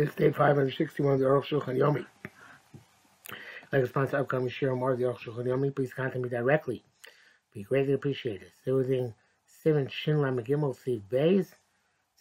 This 0.00 0.14
day 0.14 0.30
561 0.30 1.12
of 1.12 1.20
the 1.20 1.26
Aruch 1.26 1.44
Shulchan 1.44 1.76
Yomi. 1.76 2.06
Like 3.70 3.82
a 3.82 3.86
sponsor 3.86 4.16
upcoming 4.16 4.48
share 4.48 4.74
more 4.74 4.92
of 4.92 4.98
the 4.98 5.04
Aruch 5.04 5.18
Shulchan 5.18 5.44
Yomi, 5.44 5.76
please 5.76 5.92
contact 5.92 6.16
me 6.16 6.30
directly. 6.30 6.82
Be 7.52 7.64
greatly 7.64 7.92
appreciated. 7.92 8.50
Soothing 8.64 9.12
Simon 9.62 9.88
Shin 9.88 10.22
Lama 10.22 10.40
Gimel 10.40 10.74
Sif 10.74 11.02
Bays. 11.10 11.54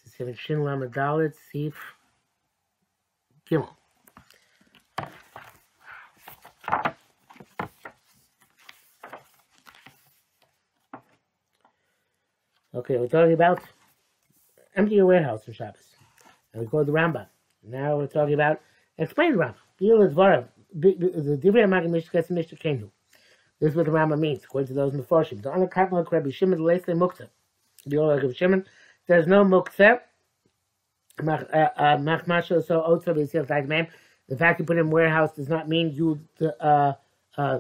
Simon 0.03 0.35
Shin 0.35 0.61
Lama 0.61 0.87
Dalit 0.87 1.33
Sif 1.53 1.73
Gimel. 3.49 3.69
Okay, 12.75 12.97
we're 12.97 13.07
talking 13.07 13.31
about 13.31 13.61
empty 14.75 14.95
your 14.95 15.05
warehouse 15.05 15.45
for 15.45 15.53
Shabbos. 15.53 15.95
And 16.51 16.61
we 16.61 16.67
go 16.67 16.79
to 16.79 16.83
the 16.83 16.91
Rambam. 16.91 17.27
Now 17.63 17.97
we're 17.97 18.07
talking 18.07 18.33
about 18.33 18.61
explain 18.97 19.33
Rambam. 19.33 19.55
Gil 19.79 20.01
is 20.01 20.13
Varav. 20.13 20.47
The 20.73 21.39
Divrei 21.41 22.11
gets 22.11 22.29
Mishnah 22.29 22.57
Kenu. 22.57 22.89
This 23.59 23.71
is 23.71 23.75
what 23.75 23.85
the 23.85 23.91
Rambam 23.91 24.19
means, 24.19 24.43
according 24.43 24.67
to 24.67 24.73
those 24.73 24.93
in 24.93 24.99
the 24.99 25.05
Farshim. 25.05 25.41
The 25.41 25.67
Kaplan 25.71 26.05
Rabbi 26.09 26.29
Shimon 26.29 26.59
Leisle 26.59 26.95
Mukta. 26.95 27.27
The 27.85 27.97
Oleg 27.97 28.23
of 28.23 28.35
Shimon. 28.35 28.65
There's 29.07 29.27
no 29.27 29.43
Mukta. 29.43 29.99
Machmasha 31.19 32.65
so 32.65 32.81
Otsa 32.81 33.15
B'Yisrael 33.15 33.49
like 33.49 33.67
man. 33.67 33.87
The 34.29 34.37
fact 34.37 34.59
you 34.59 34.65
put 34.65 34.77
in 34.77 34.89
warehouse 34.89 35.31
does 35.35 35.49
not 35.49 35.67
mean 35.67 35.91
you 35.91 36.19
uh, 36.61 36.93
uh, 37.37 37.59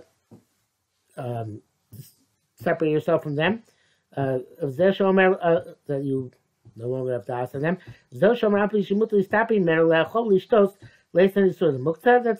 um, 1.17 1.61
separate 2.55 2.91
yourself 2.91 3.23
from 3.23 3.35
them. 3.35 3.63
Uh, 4.15 4.39
that 4.61 6.01
you 6.03 6.31
no 6.79 6.87
longer 6.87 7.13
have 7.13 7.25
to 7.25 7.33
ask 7.33 7.51
them. 7.51 7.77
That's 8.11 8.41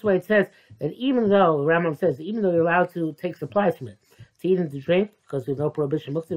why 0.03 0.13
it 0.15 0.25
says 0.25 0.47
that 0.79 0.93
even 0.93 1.29
though 1.29 1.57
Rambam 1.57 1.97
says 1.97 2.21
even 2.21 2.41
though 2.41 2.51
you're 2.51 2.61
allowed 2.61 2.91
to 2.93 3.13
take 3.13 3.35
supplies 3.35 3.77
from 3.77 3.89
it, 3.89 3.97
to 4.41 4.47
eat 4.47 4.59
and 4.59 4.71
to 4.71 4.79
drink, 4.79 5.11
because 5.23 5.45
there's 5.45 5.57
no 5.57 5.69
prohibition, 5.69 6.15
unless 6.15 6.31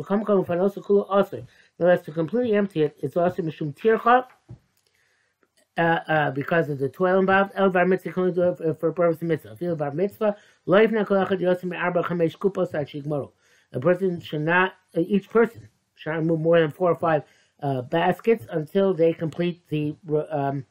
to 2.02 2.12
completely 2.12 2.54
empty 2.54 2.82
it, 2.82 2.96
it's 3.00 3.16
also 3.16 3.42
mishum 3.42 3.74
tircha, 3.74 4.26
uh, 5.78 5.80
uh, 5.80 6.30
because 6.32 6.68
of 6.68 6.78
the 6.78 6.88
toil 6.88 7.18
involved. 7.20 7.52
El 7.54 7.70
bar 7.70 7.86
mitzvah 7.86 8.12
can 8.12 8.22
only 8.24 8.42
it 8.42 8.78
for 8.78 8.92
purpose 8.92 9.22
of 9.22 9.28
mitzvah. 9.28 9.56
Feel 9.56 9.76
bar 9.76 9.92
mitzvah, 9.92 10.36
loif 10.66 10.90
na 10.90 11.04
kol 11.04 11.24
achad 11.24 11.40
yosim 11.40 11.74
arba 11.76 12.02
chamesh 12.02 12.36
kupos 12.36 12.74
ad 12.74 12.88
shigmoro. 12.88 13.30
A 13.72 13.80
person 13.80 14.20
should 14.20 14.42
not, 14.42 14.74
uh, 14.96 15.00
each 15.00 15.30
person 15.30 15.68
should 15.94 16.10
not 16.10 16.24
move 16.24 16.40
more 16.40 16.60
than 16.60 16.70
four 16.70 16.90
or 16.90 16.96
five 16.96 17.22
uh, 17.62 17.82
baskets 17.82 18.46
until 18.50 18.92
they 18.92 19.12
complete 19.12 19.66
the 19.68 19.94
um, 20.30 20.66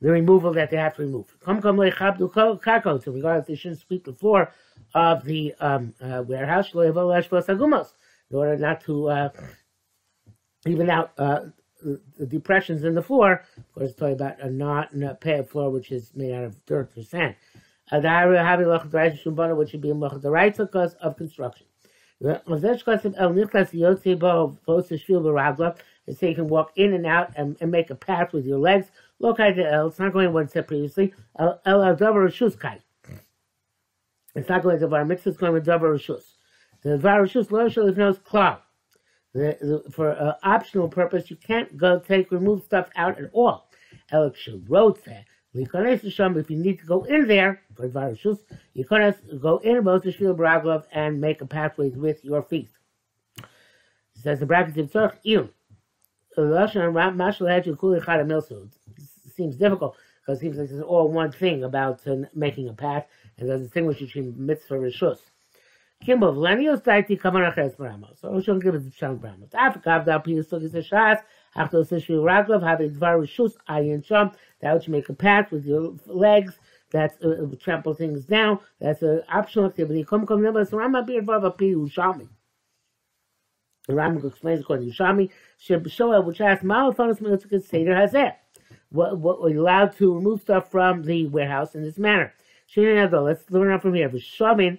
the 0.00 0.10
removal 0.10 0.52
that 0.52 0.70
they 0.70 0.76
have 0.76 0.94
to 0.96 1.02
remove. 1.02 1.34
So 1.44 1.52
regardless, 1.52 3.46
they 3.46 3.54
shouldn't 3.54 3.80
sweep 3.80 4.04
the 4.04 4.12
floor 4.12 4.52
of 4.94 5.24
the 5.24 5.54
um, 5.60 5.94
uh, 6.00 6.22
warehouse 6.26 6.74
in 6.74 6.80
order 8.32 8.56
not 8.58 8.80
to 8.82 9.08
uh, 9.08 9.28
even 10.66 10.90
out 10.90 11.12
uh, 11.18 11.40
the 12.18 12.26
depressions 12.26 12.84
in 12.84 12.94
the 12.94 13.02
floor. 13.02 13.44
Of 13.56 13.72
course, 13.72 13.90
it's 13.90 13.98
talking 13.98 14.14
about 14.14 14.40
a 14.40 14.50
not 14.50 14.94
a 14.94 15.14
paved 15.14 15.48
floor 15.50 15.70
which 15.70 15.90
is 15.90 16.12
made 16.14 16.32
out 16.32 16.44
of 16.44 16.64
dirt 16.66 16.90
or 16.96 17.02
sand. 17.02 17.36
Which 17.90 19.70
should 19.70 19.80
be 19.80 19.92
in 22.20 22.32
the 22.32 22.38
right 22.38 22.76
because 22.76 23.70
of 23.72 25.56
construction. 25.56 25.84
They 26.06 26.12
say 26.12 26.28
you 26.28 26.34
can 26.34 26.48
walk 26.48 26.72
in 26.76 26.92
and 26.92 27.06
out 27.06 27.32
and, 27.36 27.56
and 27.60 27.70
make 27.70 27.90
a 27.90 27.94
path 27.94 28.32
with 28.32 28.44
your 28.44 28.58
legs. 28.58 28.88
Look 29.20 29.40
at 29.40 29.56
the 29.56 29.64
uh, 29.64 29.86
It's 29.86 29.98
not 29.98 30.12
going 30.12 30.32
one 30.32 30.48
step 30.48 30.68
previously. 30.68 31.14
El 31.38 31.60
Davar 31.64 32.28
Shuskai. 32.28 32.80
It's 34.34 34.48
not 34.48 34.62
going 34.62 34.80
to 34.80 34.88
Var 34.88 35.04
Mitzvah, 35.04 35.30
it's 35.30 35.38
going 35.38 35.54
to 35.54 35.70
Davar 35.70 35.94
Shus. 35.94 36.24
The 36.82 36.98
Var 36.98 37.22
Shus, 37.22 37.50
Lo 37.50 37.68
Shul 37.68 37.88
is 37.88 37.96
knows 37.96 38.18
Klav. 38.18 38.58
For 39.92 40.10
an 40.10 40.34
optional 40.42 40.88
purpose, 40.88 41.30
you 41.30 41.36
can't 41.36 41.76
go 41.76 41.98
take, 41.98 42.30
remove 42.30 42.62
stuff 42.62 42.88
out 42.96 43.18
at 43.18 43.30
all. 43.32 43.68
El 44.10 44.32
wrote 44.68 45.04
that. 45.04 45.24
If 45.56 46.50
you 46.50 46.56
need 46.56 46.80
to 46.80 46.86
go 46.86 47.04
in 47.04 47.28
there, 47.28 47.62
you 47.78 47.90
can 47.90 48.02
go 49.40 49.58
in 49.58 49.84
the 49.84 50.14
Shvil 50.18 50.36
Baraglov 50.36 50.84
and 50.92 51.20
make 51.20 51.40
a 51.42 51.46
pathway 51.46 51.90
with 51.90 52.24
your 52.24 52.42
feet. 52.42 52.70
It 53.38 53.44
says 54.22 54.40
the 54.40 54.46
bracket 54.46 54.76
of 54.78 54.90
Tzorch 54.90 55.14
Iyun. 55.24 55.50
Seems 59.36 59.56
difficult 59.56 59.96
because 60.20 60.38
it 60.38 60.40
seems 60.40 60.56
like 60.56 60.70
it's 60.70 60.80
all 60.80 61.08
one 61.08 61.30
thing 61.30 61.62
about 61.62 62.00
making 62.34 62.68
a 62.68 62.72
path 62.72 63.06
and 63.38 63.48
the 63.48 63.54
a 63.54 63.58
distinguish 63.58 64.00
between 64.00 64.34
mitzvah 64.36 64.74
and 64.74 64.92
rishus. 64.92 65.18
Kimbov, 66.04 66.36
Lenios 66.36 66.82
Daiti 66.82 67.20
Kamaraches 67.20 67.76
Baramos. 67.76 68.20
So 68.20 68.28
Oshon 68.30 68.60
give 68.62 68.74
it 68.74 68.84
the 68.84 68.90
Shan 68.90 69.18
Baramos. 69.18 69.50
Afrikav 69.50 70.04
Dal 70.04 70.20
Piyus 70.20 70.48
Sugis 70.48 70.74
Shas, 70.90 71.20
Achtos 71.56 71.90
Ishvi 71.90 72.16
Raglov, 72.16 72.62
having 72.62 72.90
Dvar 72.90 73.18
Rishus 73.18 73.52
Ayin 73.68 74.04
Sham, 74.04 74.32
that 74.60 74.74
which 74.74 74.88
make 74.88 75.08
a 75.08 75.14
path 75.14 75.50
with 75.52 75.64
your 75.64 75.94
legs, 76.06 76.58
that's 76.90 77.16
uh, 77.22 77.28
uh, 77.44 77.56
trample 77.60 77.94
things 77.94 78.24
down, 78.24 78.58
that's 78.80 79.02
an 79.02 79.22
optional 79.32 79.66
activity. 79.66 80.04
Come, 80.04 80.26
come, 80.26 80.42
never, 80.42 80.64
so 80.64 80.78
Rama 80.78 81.02
Bir 81.02 81.22
Varva 81.22 81.56
Pi 81.56 81.66
Ushami. 81.66 82.28
Rambam 83.88 84.24
explains 84.24 84.60
according 84.60 84.90
to 84.90 84.96
Ushami, 84.96 85.30
Shebshoel, 85.60 86.24
which 86.24 86.40
asks, 86.40 86.64
Malafonis 86.64 87.20
Miltikas 87.20 87.64
Seder 87.64 87.94
Hazeh. 87.94 88.32
What, 88.90 89.18
what 89.18 89.42
we're 89.42 89.58
allowed 89.58 89.96
to 89.98 90.14
remove 90.14 90.40
stuff 90.40 90.70
from 90.70 91.02
the 91.02 91.26
warehouse 91.26 91.74
in 91.74 91.82
this 91.82 91.98
manner. 91.98 92.32
Let's 92.76 93.50
learn 93.50 93.72
out 93.72 93.82
from 93.82 93.94
here. 93.94 94.08
V'shavin 94.08 94.78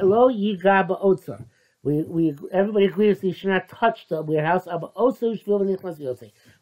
Lo 0.00 0.30
yiga 0.30 0.86
ba'otzar. 0.86 1.44
We, 1.84 2.02
we, 2.02 2.34
everybody 2.50 2.86
agrees 2.86 3.20
that 3.20 3.26
you 3.26 3.34
should 3.34 3.50
not 3.50 3.68
touch 3.68 4.08
the 4.08 4.22
warehouse. 4.22 4.66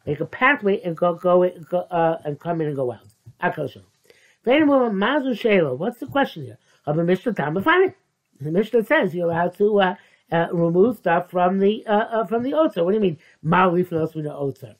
Make 0.05 0.21
a 0.21 0.27
pathway 0.27 0.81
and 0.83 0.97
go, 0.97 1.15
go, 1.15 1.49
go 1.71 1.79
uh, 1.79 2.19
and 2.25 2.41
come 2.41 2.61
in 2.61 2.67
and 2.67 2.77
go 2.77 2.91
out. 2.91 3.07
What's 4.45 6.01
the 6.01 6.07
question 6.11 6.45
here? 6.45 6.59
Of 6.87 6.99
a 6.99 7.05
Mishnah 7.05 7.35
The 7.35 7.95
Mishnah 8.41 8.85
says 8.85 9.15
you're 9.15 9.31
allowed 9.31 9.57
to 9.59 9.81
uh, 9.81 9.95
uh, 10.33 10.49
remove 10.51 10.97
stuff 10.97 11.31
from 11.31 11.61
the 11.61 11.87
uh, 11.87 11.93
uh 11.93 12.27
from 12.27 12.43
the 12.43 12.51
otzar. 12.51 12.85
What 12.85 12.91
do 12.91 12.97
you 12.97 13.01
mean? 13.01 13.19
Ma'ali 13.45 13.87
from 13.87 14.23
the 14.25 14.31
otzar. 14.31 14.75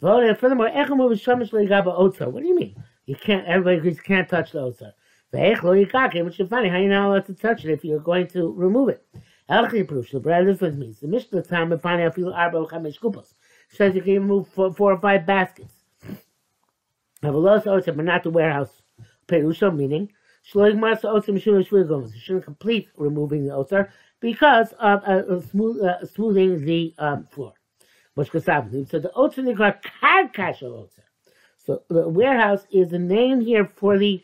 Furthermore, 0.00 0.70
what 0.70 2.42
do 2.42 2.48
you 2.48 2.56
mean? 2.56 2.82
You 3.04 3.16
can't. 3.16 3.46
Everybody 3.46 3.76
agrees 3.76 3.96
you 3.96 4.02
can't 4.02 4.28
touch 4.28 4.52
the 4.52 4.60
otzar. 4.60 4.92
Which 6.24 6.40
is 6.40 6.48
funny, 6.48 6.68
how 6.68 6.78
you 6.78 6.88
not 6.88 7.08
allowed 7.08 7.26
to 7.26 7.34
touch 7.34 7.64
it 7.64 7.72
if 7.72 7.84
you're 7.84 8.00
going 8.00 8.28
to 8.28 8.52
remove 8.52 8.88
it. 8.90 9.04
Elchi 9.52 9.86
proof, 9.86 10.10
the 10.10 10.18
bread 10.18 10.46
difference 10.46 10.76
means 10.76 11.00
the 11.00 11.08
Mishnah 11.08 11.42
time 11.42 11.72
and 11.72 11.82
find 11.82 12.00
out 12.00 12.14
feel 12.14 12.32
arba 12.32 12.58
chamesh 12.64 12.98
kupos 12.98 13.34
says 13.72 13.94
you 13.94 14.02
can 14.02 14.14
remove 14.14 14.48
four, 14.48 14.72
four 14.72 14.92
or 14.92 14.98
five 14.98 15.26
baskets. 15.26 15.74
A 17.22 17.30
lot 17.30 17.66
of 17.66 17.84
but 17.84 18.04
not 18.04 18.22
the 18.22 18.30
warehouse. 18.30 18.82
Perusha 19.28 19.74
meaning 19.74 20.10
shloig 20.52 20.78
masa 20.78 21.04
otzim 21.04 21.40
shul 21.40 21.62
shvigos. 21.62 22.14
You 22.14 22.20
shouldn't 22.20 22.44
complete 22.44 22.88
removing 22.96 23.44
the 23.44 23.52
otzar 23.52 23.90
because 24.20 24.72
of 24.78 25.04
uh, 25.04 25.40
smooth, 25.40 25.82
uh, 25.82 26.04
smoothing 26.06 26.64
the 26.64 26.94
um, 26.98 27.26
floor. 27.26 27.54
So 28.16 28.24
the 28.24 29.12
otzar 29.16 29.44
nikra 29.44 29.80
karkash 30.02 30.62
otzar. 30.62 31.04
So 31.58 31.82
the 31.88 32.08
warehouse 32.08 32.66
is 32.72 32.90
the 32.90 32.98
name 32.98 33.40
here 33.40 33.64
for 33.64 33.96
the 33.96 34.22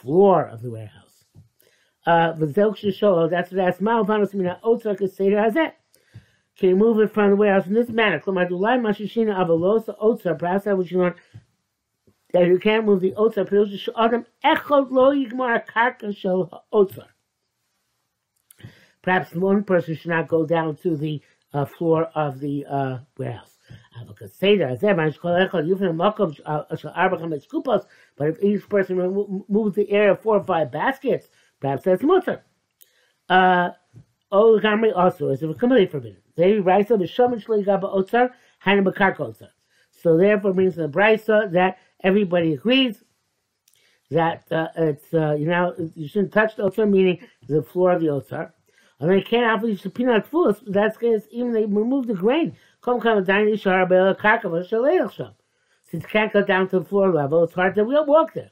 floor 0.00 0.44
of 0.46 0.62
the 0.62 0.70
warehouse. 0.70 1.01
Uh, 2.04 2.32
that's 2.32 2.56
what 2.56 3.50
that's 3.50 3.78
Malvanos 3.78 4.34
Mina 4.34 4.58
Otzak 4.64 5.08
Seder 5.14 5.36
Hazet. 5.36 5.72
Can 6.58 6.68
you 6.70 6.76
move 6.76 6.98
it 7.00 7.12
from 7.12 7.30
the 7.30 7.36
warehouse. 7.36 7.66
In 7.66 7.74
this 7.74 7.88
manner? 7.88 8.20
Klamadulai 8.20 8.78
Mashishina 8.80 9.34
Avalosa 9.34 9.98
Otzar, 9.98 10.38
perhaps 10.38 10.64
that 10.64 10.76
would 10.76 10.90
you 10.90 10.98
learn 10.98 11.14
that 12.32 12.46
you 12.46 12.58
can't 12.58 12.84
move 12.84 13.00
the 13.00 13.12
Otzar, 13.12 13.48
Pirush 13.48 13.88
Adam 13.96 14.26
Echot 14.44 14.90
Lo 14.90 15.14
Yigmar 15.14 15.64
Karka 15.66 16.16
Shel 16.16 16.64
Otzar. 16.72 17.06
Perhaps 19.02 19.34
one 19.34 19.64
person 19.64 19.96
should 19.96 20.10
not 20.10 20.28
go 20.28 20.44
down 20.46 20.76
to 20.76 20.96
the 20.96 21.20
uh, 21.52 21.64
floor 21.64 22.04
of 22.14 22.40
the 22.40 22.64
uh, 22.66 22.98
warehouse. 23.18 23.58
But 28.16 28.28
if 28.28 28.42
each 28.42 28.68
person 28.68 28.96
moves 29.48 29.76
the 29.76 29.90
area 29.90 30.12
of 30.12 30.20
four 30.20 30.36
or 30.36 30.44
five 30.44 30.70
baskets, 30.70 31.28
perhaps 31.62 31.84
that's 31.84 32.02
mutter. 32.02 32.42
Uh, 33.30 33.70
Gamri 34.32 34.92
also 34.94 35.28
is 35.28 35.40
completely 35.40 35.86
forbidden. 35.86 36.18
They 36.36 36.58
write 36.58 36.88
the 36.88 36.96
Shomish 36.96 37.46
Ligaba 37.46 37.94
Otzar, 37.94 38.30
Hanim 38.64 38.84
Otzar. 38.92 39.48
So 39.90 40.16
therefore 40.16 40.52
means 40.54 40.74
the 40.74 40.88
Brisa 40.88 41.50
that 41.52 41.78
everybody 42.02 42.54
agrees 42.54 43.04
that 44.10 44.44
uh, 44.50 44.68
it's, 44.76 45.14
uh, 45.14 45.34
you 45.38 45.46
know, 45.46 45.74
you 45.94 46.08
shouldn't 46.08 46.32
touch 46.32 46.56
the 46.56 46.64
Otzar, 46.64 46.90
meaning 46.90 47.20
the 47.48 47.62
floor 47.62 47.92
of 47.92 48.00
the 48.00 48.08
Otzar. 48.08 48.52
And 49.00 49.10
they 49.10 49.22
can't 49.22 49.46
have 49.46 49.62
these 49.62 49.86
peanut 49.94 50.26
fools. 50.26 50.62
That's 50.66 50.96
because 50.96 51.26
even 51.30 51.52
they 51.52 51.64
remove 51.64 52.06
the 52.06 52.14
grain. 52.14 52.56
Come, 52.82 53.00
come, 53.00 53.24
So 53.24 53.34
since 55.90 56.02
you 56.02 56.08
can't 56.08 56.32
go 56.32 56.42
down 56.42 56.68
to 56.68 56.78
the 56.80 56.84
floor 56.84 57.12
level, 57.12 57.44
it's 57.44 57.54
hard 57.54 57.74
to 57.76 57.84
walk 57.84 58.34
there. 58.34 58.50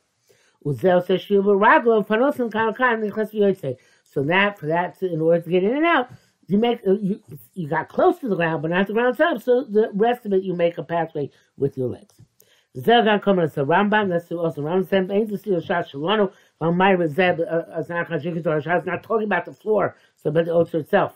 So 0.62 0.74
that 4.24 4.58
for 4.58 4.66
that 4.66 4.98
to, 4.98 5.12
in 5.12 5.20
order 5.20 5.40
to 5.40 5.50
get 5.50 5.64
in 5.64 5.76
and 5.76 5.86
out, 5.86 6.10
you 6.48 6.58
make 6.58 6.80
uh, 6.86 6.92
you 6.94 7.22
you 7.54 7.68
got 7.68 7.88
close 7.88 8.18
to 8.18 8.28
the 8.28 8.36
ground, 8.36 8.62
but 8.62 8.70
not 8.70 8.86
the 8.88 8.92
ground 8.92 9.10
itself. 9.10 9.42
So 9.42 9.64
the 9.64 9.90
rest 9.94 10.26
of 10.26 10.32
it 10.32 10.42
you 10.42 10.54
make 10.54 10.78
a 10.78 10.82
pathway 10.82 11.30
with 11.56 11.78
your 11.78 11.88
legs. 11.88 12.14
Zelgan 12.76 13.22
coming 13.22 13.48
to 13.50 13.64
Rambam. 13.64 14.08
That's 14.08 14.30
also 14.32 14.62
Rambam. 14.62 15.12
Ain't 15.12 15.30
the 15.30 15.38
steel 15.38 15.60
shot 15.60 15.88
shalano. 15.88 16.32
On 16.60 16.76
my 16.76 16.92
rezeb 16.94 17.40
as 17.74 17.88
not 17.88 18.10
not 18.86 19.02
talking 19.02 19.26
about 19.26 19.44
the 19.44 19.52
floor, 19.52 19.96
so 20.16 20.30
but 20.30 20.46
the 20.46 20.52
altar 20.52 20.78
itself. 20.78 21.14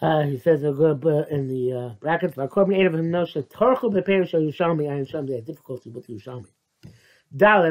Uh, 0.00 0.22
he 0.22 0.38
says 0.38 0.62
a 0.64 0.72
good 0.72 1.04
uh, 1.06 1.24
in 1.30 1.48
the 1.48 1.72
uh, 1.72 1.88
brackets. 2.00 2.36
According 2.36 2.78
to 2.78 2.98
him, 2.98 3.10
no 3.10 3.24
shetorchu 3.24 3.92
beperish 3.92 4.32
Yerushalmi. 4.32 4.90
I 4.90 5.18
am 5.18 5.26
They 5.26 5.36
have 5.36 5.46
difficulty 5.46 5.90
with 5.90 6.06
Yerushalmi. 6.08 6.48
How 7.40 7.62
do 7.62 7.68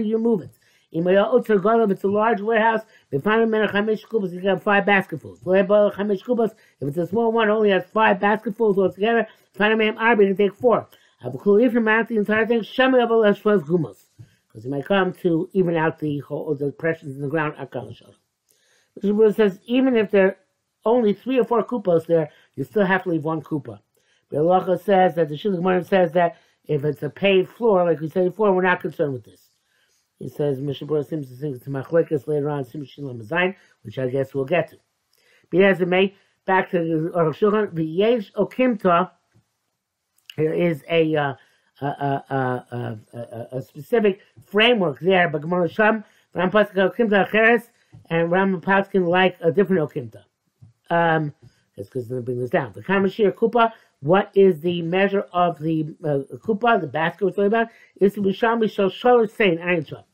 you 0.00 0.18
move 0.18 0.42
it? 0.42 0.50
Golem, 0.94 1.90
it's 1.90 2.04
a 2.04 2.08
large 2.08 2.40
warehouse, 2.40 2.82
you 3.10 3.18
got 3.20 4.62
five 4.62 4.86
basketfuls. 4.86 5.40
If 5.46 5.70
it's 6.82 6.98
a 6.98 7.06
small 7.06 7.32
one, 7.32 7.50
only 7.50 7.70
has 7.70 7.84
five 7.86 8.20
basketfuls 8.20 8.78
altogether, 8.78 9.26
Arbi 9.58 10.26
can 10.26 10.36
take 10.36 10.54
four. 10.54 10.86
Abukul 11.24 11.66
Ifrim 11.66 11.90
out 11.90 12.08
the 12.08 12.16
entire 12.16 12.46
thing. 12.46 12.60
Because 12.60 14.06
he 14.64 14.70
might 14.70 14.86
come 14.86 15.12
to 15.14 15.50
even 15.52 15.76
out 15.76 15.98
the 15.98 16.20
whole, 16.20 16.54
the 16.54 16.72
pressures 16.72 17.16
in 17.16 17.22
the 17.22 17.28
ground, 17.28 17.54
Akalashah. 17.56 18.14
It 19.02 19.34
says, 19.34 19.58
even 19.66 19.96
if 19.96 20.10
there 20.10 20.26
are 20.26 20.36
only 20.84 21.12
three 21.12 21.38
or 21.38 21.44
four 21.44 21.64
kupas 21.64 22.06
there, 22.06 22.30
you 22.56 22.64
still 22.64 22.84
have 22.84 23.04
to 23.04 23.10
leave 23.10 23.24
one 23.24 23.42
kupa. 23.42 23.80
Belacha 24.32 24.82
says 24.82 25.14
that 25.14 25.28
the 25.28 25.34
Shilach 25.34 25.86
says 25.86 26.12
that 26.12 26.36
if 26.68 26.84
it's 26.84 27.02
a 27.02 27.10
paved 27.10 27.50
floor, 27.50 27.84
like 27.84 28.00
we 28.00 28.08
said 28.08 28.26
before, 28.26 28.52
we're 28.52 28.62
not 28.62 28.80
concerned 28.80 29.14
with 29.14 29.24
this. 29.24 29.48
He 30.18 30.28
says 30.28 30.60
Mishnah 30.60 30.86
Berurah 30.86 31.08
seems 31.08 31.28
to 31.28 31.36
think 31.36 31.56
it's 31.56 31.66
Machlekes 31.66 32.26
later 32.26 32.50
on, 32.50 32.64
Simshin 32.64 33.22
Zain, 33.22 33.56
which 33.82 33.98
I 33.98 34.08
guess 34.08 34.34
we'll 34.34 34.44
get 34.44 34.70
to. 34.70 34.76
Be 35.50 35.64
as 35.64 35.80
it 35.80 35.88
may, 35.88 36.14
back 36.44 36.70
to 36.70 36.78
the 36.78 37.10
Aruch 37.16 37.38
Shulchan, 37.38 37.74
the 37.74 37.84
Yesh 37.84 38.32
Okimta, 38.32 39.10
there 40.36 40.52
is 40.52 40.84
a, 40.90 41.16
uh, 41.16 41.34
a, 41.80 41.86
a, 41.86 42.98
a, 43.12 43.48
a, 43.56 43.62
specific 43.62 44.20
framework 44.46 45.00
there, 45.00 45.28
but 45.28 45.42
Gemara 45.42 45.68
Sham, 45.68 46.04
Ram 46.34 46.50
Pasuk 46.50 46.74
Okimta 46.74 47.28
Acheres, 47.28 47.70
and 48.10 48.30
Ram 48.30 48.60
Paskin 48.60 49.08
like 49.08 49.36
a 49.40 49.50
different 49.50 49.88
Okimta. 49.90 50.22
Um, 50.90 51.34
that's 51.76 51.88
because 51.88 52.08
to 52.08 52.20
bring 52.20 52.40
this 52.40 52.50
down. 52.50 52.72
The 52.72 52.82
Kamashir 52.82 53.32
Kupa, 53.32 53.72
what 54.00 54.30
is 54.34 54.60
the 54.60 54.82
measure 54.82 55.24
of 55.32 55.58
the 55.58 55.94
uh, 56.04 56.36
kupa, 56.38 56.80
the 56.80 56.86
basket 56.86 57.24
we're 57.24 57.30
talking 57.30 57.46
about? 57.46 57.68
Is 58.00 58.14
to 58.14 58.22
be 58.22 58.30
shami 58.30 58.70
shal 58.70 58.90
shalosh 58.90 59.30
sein 59.30 59.58
ayin 59.58 59.86
shal. 59.86 60.06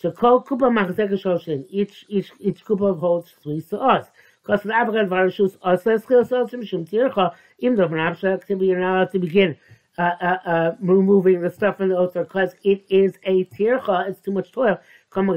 Shakol 0.00 0.46
kupa 0.46 0.70
machzek 0.70 1.18
shal 1.20 1.40
Each 1.68 2.04
each 2.08 2.30
each 2.38 2.64
kupa 2.64 2.98
holds 2.98 3.32
three 3.42 3.60
saws. 3.60 4.06
Because 4.42 4.62
the 4.62 4.68
avogad 4.70 5.08
varishus 5.08 5.56
also 5.62 5.98
schil 5.98 6.24
saws 6.24 6.50
mishum 6.50 6.88
tircha. 6.88 7.34
Though 7.60 7.88
from 7.88 7.98
abstract 7.98 8.42
activity 8.42 8.66
you're 8.66 8.78
not 8.78 8.96
allowed 8.96 9.12
to 9.12 9.18
begin 9.18 9.56
uh, 9.98 10.02
uh, 10.20 10.38
uh, 10.46 10.76
removing 10.80 11.40
the 11.40 11.50
stuff 11.50 11.78
from 11.78 11.88
the 11.88 11.96
altar 11.96 12.24
because 12.24 12.54
it 12.62 12.84
is 12.88 13.14
a 13.24 13.44
tircha. 13.46 14.08
It's 14.08 14.20
too 14.20 14.32
much 14.32 14.52
toil. 14.52 14.78
Come 15.10 15.28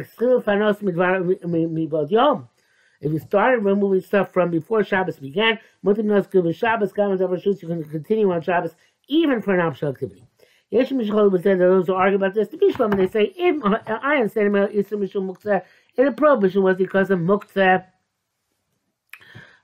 If 3.02 3.12
you 3.12 3.20
started 3.20 3.64
removing 3.64 4.02
stuff 4.02 4.34
from 4.34 4.50
before 4.50 4.84
Shabbos 4.84 5.18
began, 5.18 5.60
Mutim 5.86 6.56
Shabbos, 6.56 6.94
comments 6.94 7.22
over 7.22 7.40
shoots 7.40 7.62
you 7.62 7.68
can 7.68 7.84
continue 7.84 8.32
on 8.32 8.42
Shabbos 8.42 8.76
even 9.08 9.42
for 9.42 9.54
an 9.54 9.62
optional 9.62 9.92
activity. 9.92 10.24
Yesh 10.70 10.90
Mishchol 10.90 11.32
would 11.32 11.44
say 11.44 11.52
that 11.52 11.60
those 11.60 11.88
who 11.88 11.94
argue 11.94 12.18
about 12.18 12.34
this, 12.34 12.50
the 12.50 12.58
Bishlam, 12.58 12.98
they 12.98 13.08
say, 13.08 13.34
if 13.38 13.64
I 13.64 14.18
understand 14.18 14.48
about 14.48 14.72
Yisra 14.72 14.98
Mishum 15.00 15.34
Muktzeh, 15.34 15.62
and 15.98 16.08
the 16.08 16.12
prohibition 16.12 16.62
was 16.62 16.76
because 16.76 17.10
of 17.10 17.20
Muktzeh, 17.20 17.86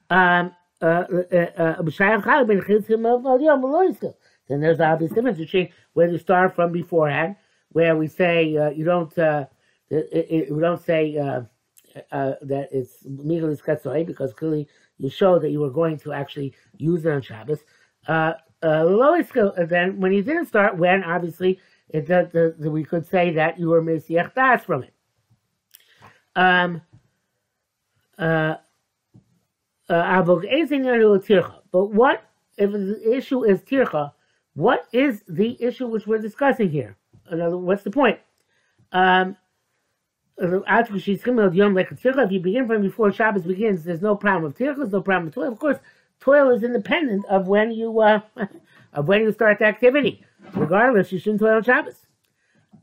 um, 0.09 0.55
uh, 0.81 0.85
uh, 0.85 1.35
uh, 1.57 1.81
then 4.49 4.59
there's 4.59 4.77
the 4.77 4.85
obvious 4.85 5.11
difference 5.11 5.37
between 5.37 5.69
where 5.93 6.09
you 6.09 6.17
start 6.17 6.55
from 6.55 6.71
beforehand, 6.71 7.35
where 7.69 7.95
we 7.95 8.07
say 8.07 8.55
uh, 8.57 8.69
you 8.69 8.85
don't 8.85 9.17
uh, 9.17 9.45
we 9.89 10.57
don't 10.59 10.83
say 10.83 11.17
uh, 11.17 11.41
uh, 12.11 12.33
that 12.41 12.69
it's 12.71 13.05
Michalis 13.05 13.61
Katzoi, 13.61 14.05
because 14.05 14.33
clearly 14.33 14.67
you 14.97 15.09
show 15.09 15.39
that 15.39 15.49
you 15.49 15.59
were 15.59 15.71
going 15.71 15.97
to 15.99 16.13
actually 16.13 16.53
use 16.77 17.05
it 17.05 17.11
on 17.11 17.21
Shabbos. 17.21 17.59
Uh, 18.07 18.33
uh, 18.61 18.85
then 19.65 19.99
when 19.99 20.13
you 20.13 20.23
didn't 20.23 20.45
start, 20.45 20.77
when 20.77 21.03
obviously 21.03 21.59
it, 21.89 22.07
the, 22.07 22.55
the, 22.57 22.71
we 22.71 22.83
could 22.83 23.05
say 23.05 23.31
that 23.31 23.59
you 23.59 23.69
were 23.69 23.81
Mesiach 23.81 24.33
Das 24.33 24.63
from 24.63 24.83
it. 24.83 24.93
Um, 26.35 26.81
uh, 28.17 28.55
uh, 29.89 30.23
but 30.23 31.85
what 31.85 32.23
if 32.57 32.71
the 32.71 33.15
issue 33.15 33.43
is 33.43 33.61
tircha? 33.61 34.11
What 34.53 34.87
is 34.93 35.23
the 35.27 35.61
issue 35.61 35.87
which 35.87 36.07
we're 36.07 36.19
discussing 36.19 36.69
here? 36.69 36.95
Another, 37.27 37.57
What's 37.57 37.83
the 37.83 37.91
point? 37.91 38.19
Um, 38.91 39.35
if 42.23 42.31
you 42.31 42.39
begin 42.39 42.67
from 42.67 42.81
before 42.81 43.11
Shabbos 43.11 43.43
begins, 43.43 43.83
there's 43.83 44.01
no 44.01 44.15
problem 44.15 44.51
of 44.51 44.57
tircha, 44.57 44.91
no 44.91 45.01
problem 45.01 45.27
of 45.27 45.33
toil. 45.35 45.51
Of 45.51 45.59
course, 45.59 45.77
toil 46.19 46.49
is 46.49 46.63
independent 46.63 47.25
of 47.25 47.47
when 47.47 47.71
you 47.71 47.99
uh, 48.01 48.21
of 48.93 49.07
when 49.07 49.21
you 49.21 49.31
start 49.31 49.59
the 49.59 49.65
activity. 49.65 50.23
Regardless, 50.55 51.11
you 51.11 51.19
shouldn't 51.19 51.41
toil 51.41 51.57
on 51.57 51.63
Shabbos. 51.63 51.95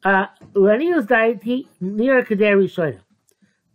Uh, 0.02 0.26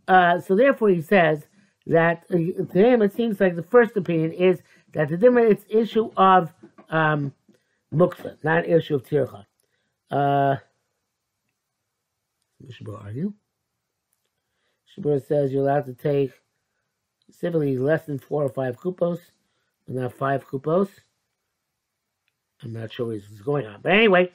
uh, 0.07 0.39
so 0.39 0.55
therefore, 0.55 0.89
he 0.89 1.01
says 1.01 1.47
that 1.87 2.23
uh, 2.31 2.37
to 2.37 2.65
him 2.73 3.01
it 3.01 3.13
seems 3.13 3.39
like 3.39 3.55
the 3.55 3.63
first 3.63 3.95
opinion 3.95 4.31
is 4.31 4.61
that 4.93 5.09
the 5.09 5.17
different 5.17 5.51
it's 5.51 5.65
issue 5.69 6.09
of 6.17 6.51
um, 6.89 7.33
muktzah, 7.93 8.37
not 8.43 8.67
issue 8.67 8.95
of 8.95 9.03
tircha. 9.03 9.45
Uh, 10.09 10.55
argue. 12.97 13.33
Shabura 14.95 15.25
says 15.25 15.51
you're 15.51 15.63
allowed 15.63 15.85
to 15.85 15.93
take 15.93 16.31
simply 17.29 17.77
less 17.77 18.05
than 18.05 18.19
four 18.19 18.43
or 18.43 18.49
five 18.49 18.77
kupos, 18.77 19.19
but 19.85 19.95
not 19.95 20.13
five 20.13 20.47
kupos. 20.47 20.89
I'm 22.63 22.73
not 22.73 22.91
sure 22.91 23.07
what's 23.07 23.27
going 23.41 23.65
on. 23.65 23.81
But 23.81 23.91
anyway, 23.91 24.31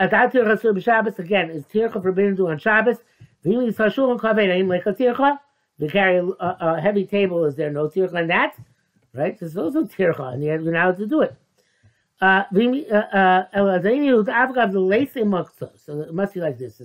Adat 0.00 0.32
Tircha 0.32 0.82
Shabbos, 0.82 1.18
again, 1.18 1.50
is 1.50 1.64
Tircha 1.64 2.00
forbidden 2.02 2.36
to 2.36 2.48
on 2.48 2.58
Shabbos? 2.58 2.98
Vili 3.42 3.72
Sashul 3.72 4.12
and 4.12 4.68
like 4.68 4.86
a 4.86 4.92
Tircha. 4.92 5.38
To 5.78 5.88
carry 5.88 6.26
a, 6.40 6.80
heavy 6.80 7.04
table, 7.04 7.44
is 7.44 7.54
there 7.56 7.70
no 7.70 7.88
Tircha 7.88 8.22
in 8.22 8.28
that? 8.28 8.56
Right? 9.12 9.38
There's 9.38 9.56
also 9.56 9.84
Tircha, 9.84 10.34
and 10.34 10.42
you're 10.42 10.58
not 10.58 10.86
allowed 10.86 10.98
to 10.98 11.06
do 11.06 11.22
it. 11.22 11.36
Uh, 12.18 12.44
uh, 12.54 12.94
uh, 12.94 13.82
so 15.76 16.00
it 16.00 16.14
must 16.14 16.32
be 16.32 16.40
like 16.40 16.56
this, 16.56 16.80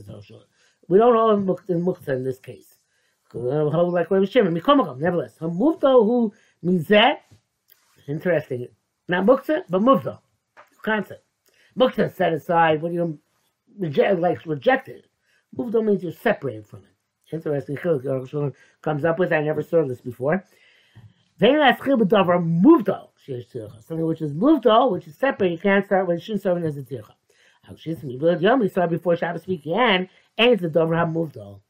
We 0.89 0.97
don't 0.97 1.13
know 1.13 1.29
in 1.29 1.45
Mukta 1.45 2.09
in 2.09 2.23
this 2.25 2.39
case 2.39 2.70
nevertheless. 3.33 5.37
Mufto 5.39 6.05
who 6.05 6.33
means 6.61 6.87
that. 6.87 7.23
Interesting. 8.07 8.67
Not 9.07 9.25
mukta, 9.25 9.63
but 9.69 9.81
mufto. 9.81 10.19
Concept. 10.81 11.23
Mukta 11.77 12.13
set 12.13 12.33
aside 12.33 12.81
when 12.81 12.93
you 12.93 13.19
reject, 13.77 14.19
like 14.19 14.45
rejected. 14.45 15.07
Mufto 15.57 15.83
means 15.83 16.03
you're 16.03 16.11
separated 16.11 16.67
from 16.67 16.79
it. 16.79 16.85
Interesting. 17.31 17.77
comes 18.81 19.05
up 19.05 19.19
with. 19.19 19.31
I 19.31 19.41
never 19.41 19.61
saw 19.61 19.85
this 19.85 20.01
before. 20.01 20.43
Mufto. 21.39 23.07
Something 23.25 24.05
which 24.05 24.21
is 24.21 24.33
mufto, 24.33 24.91
which 24.91 25.07
is 25.07 25.15
separate. 25.15 25.51
You 25.51 25.57
can't 25.57 25.85
start 25.85 26.07
when 26.07 26.19
shouldn't 26.19 26.41
start 26.41 26.63
as 26.63 26.77
a 26.77 26.81
tircha. 26.81 27.13
We 28.59 28.69
start 28.69 28.89
before 28.89 29.15
Shabbos 29.15 29.45
began, 29.45 30.09
and 30.37 30.51
it's 30.51 30.63
a 30.63 30.69
dover 30.69 30.95
mufto. 30.95 31.61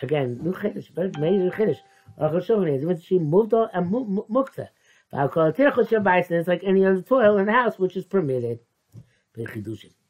Again, 0.00 0.40
new 0.42 0.52
chiddush, 0.52 0.88
very 0.90 1.10
major 1.18 1.50
chiddush. 1.50 1.78
Is 2.20 2.84
when 2.84 3.00
she 3.00 3.18
moved 3.18 3.54
on 3.54 3.68
and 3.72 3.90
mukta. 3.92 4.68
It's 5.12 6.48
like 6.48 6.64
any 6.64 6.84
other 6.84 7.02
toil 7.02 7.38
in 7.38 7.46
the 7.46 7.52
house 7.52 7.78
which 7.78 7.96
is 7.96 8.04
permitted. 8.04 8.60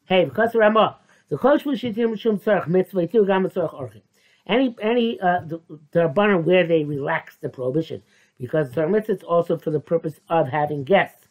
Hey, 0.07 0.25
because 0.25 0.55
Ramah, 0.55 0.99
the 1.29 1.37
coach 1.37 1.65
was 1.65 1.81
shitim 1.81 2.19
shum 2.19 2.39
tzarch 2.39 2.67
mitzvah 2.67 3.07
tu 3.07 3.27
gam 3.27 3.45
tzarch 3.49 3.75
orchim. 3.75 4.03
Any 4.47 4.75
any 4.81 5.21
uh 5.21 5.41
the, 5.47 5.61
the 5.93 6.09
where 6.45 6.67
they 6.67 6.85
relax 6.85 7.37
the 7.37 7.51
prohibition 7.51 8.03
because 8.41 8.71
tzarch 8.71 8.91
mitzvah 8.91 9.13
is 9.13 9.23
also 9.23 9.59
for 9.59 9.71
the 9.71 9.81
purpose 9.81 10.19
of 10.31 10.49
having 10.49 10.85
guests. 10.85 11.29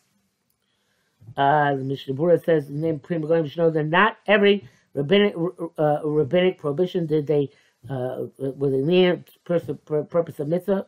Uh, 1.35 1.75
the 1.75 1.83
Mishnah 1.83 2.13
Berurah 2.13 2.43
says, 2.43 2.69
name 2.69 2.99
Prima 2.99 3.27
Goyim 3.27 3.47
should 3.47 3.57
know 3.57 3.69
that 3.69 3.83
not 3.83 4.17
every 4.27 4.67
rabbinic 4.93 5.35
uh, 5.77 5.99
rabbinic 6.03 6.57
prohibition 6.57 7.05
did 7.05 7.27
they 7.27 7.49
uh, 7.89 7.93
uh 7.93 8.51
a 8.65 8.85
their 8.85 10.03
purpose 10.05 10.39
of 10.39 10.47
mitzvah, 10.47 10.85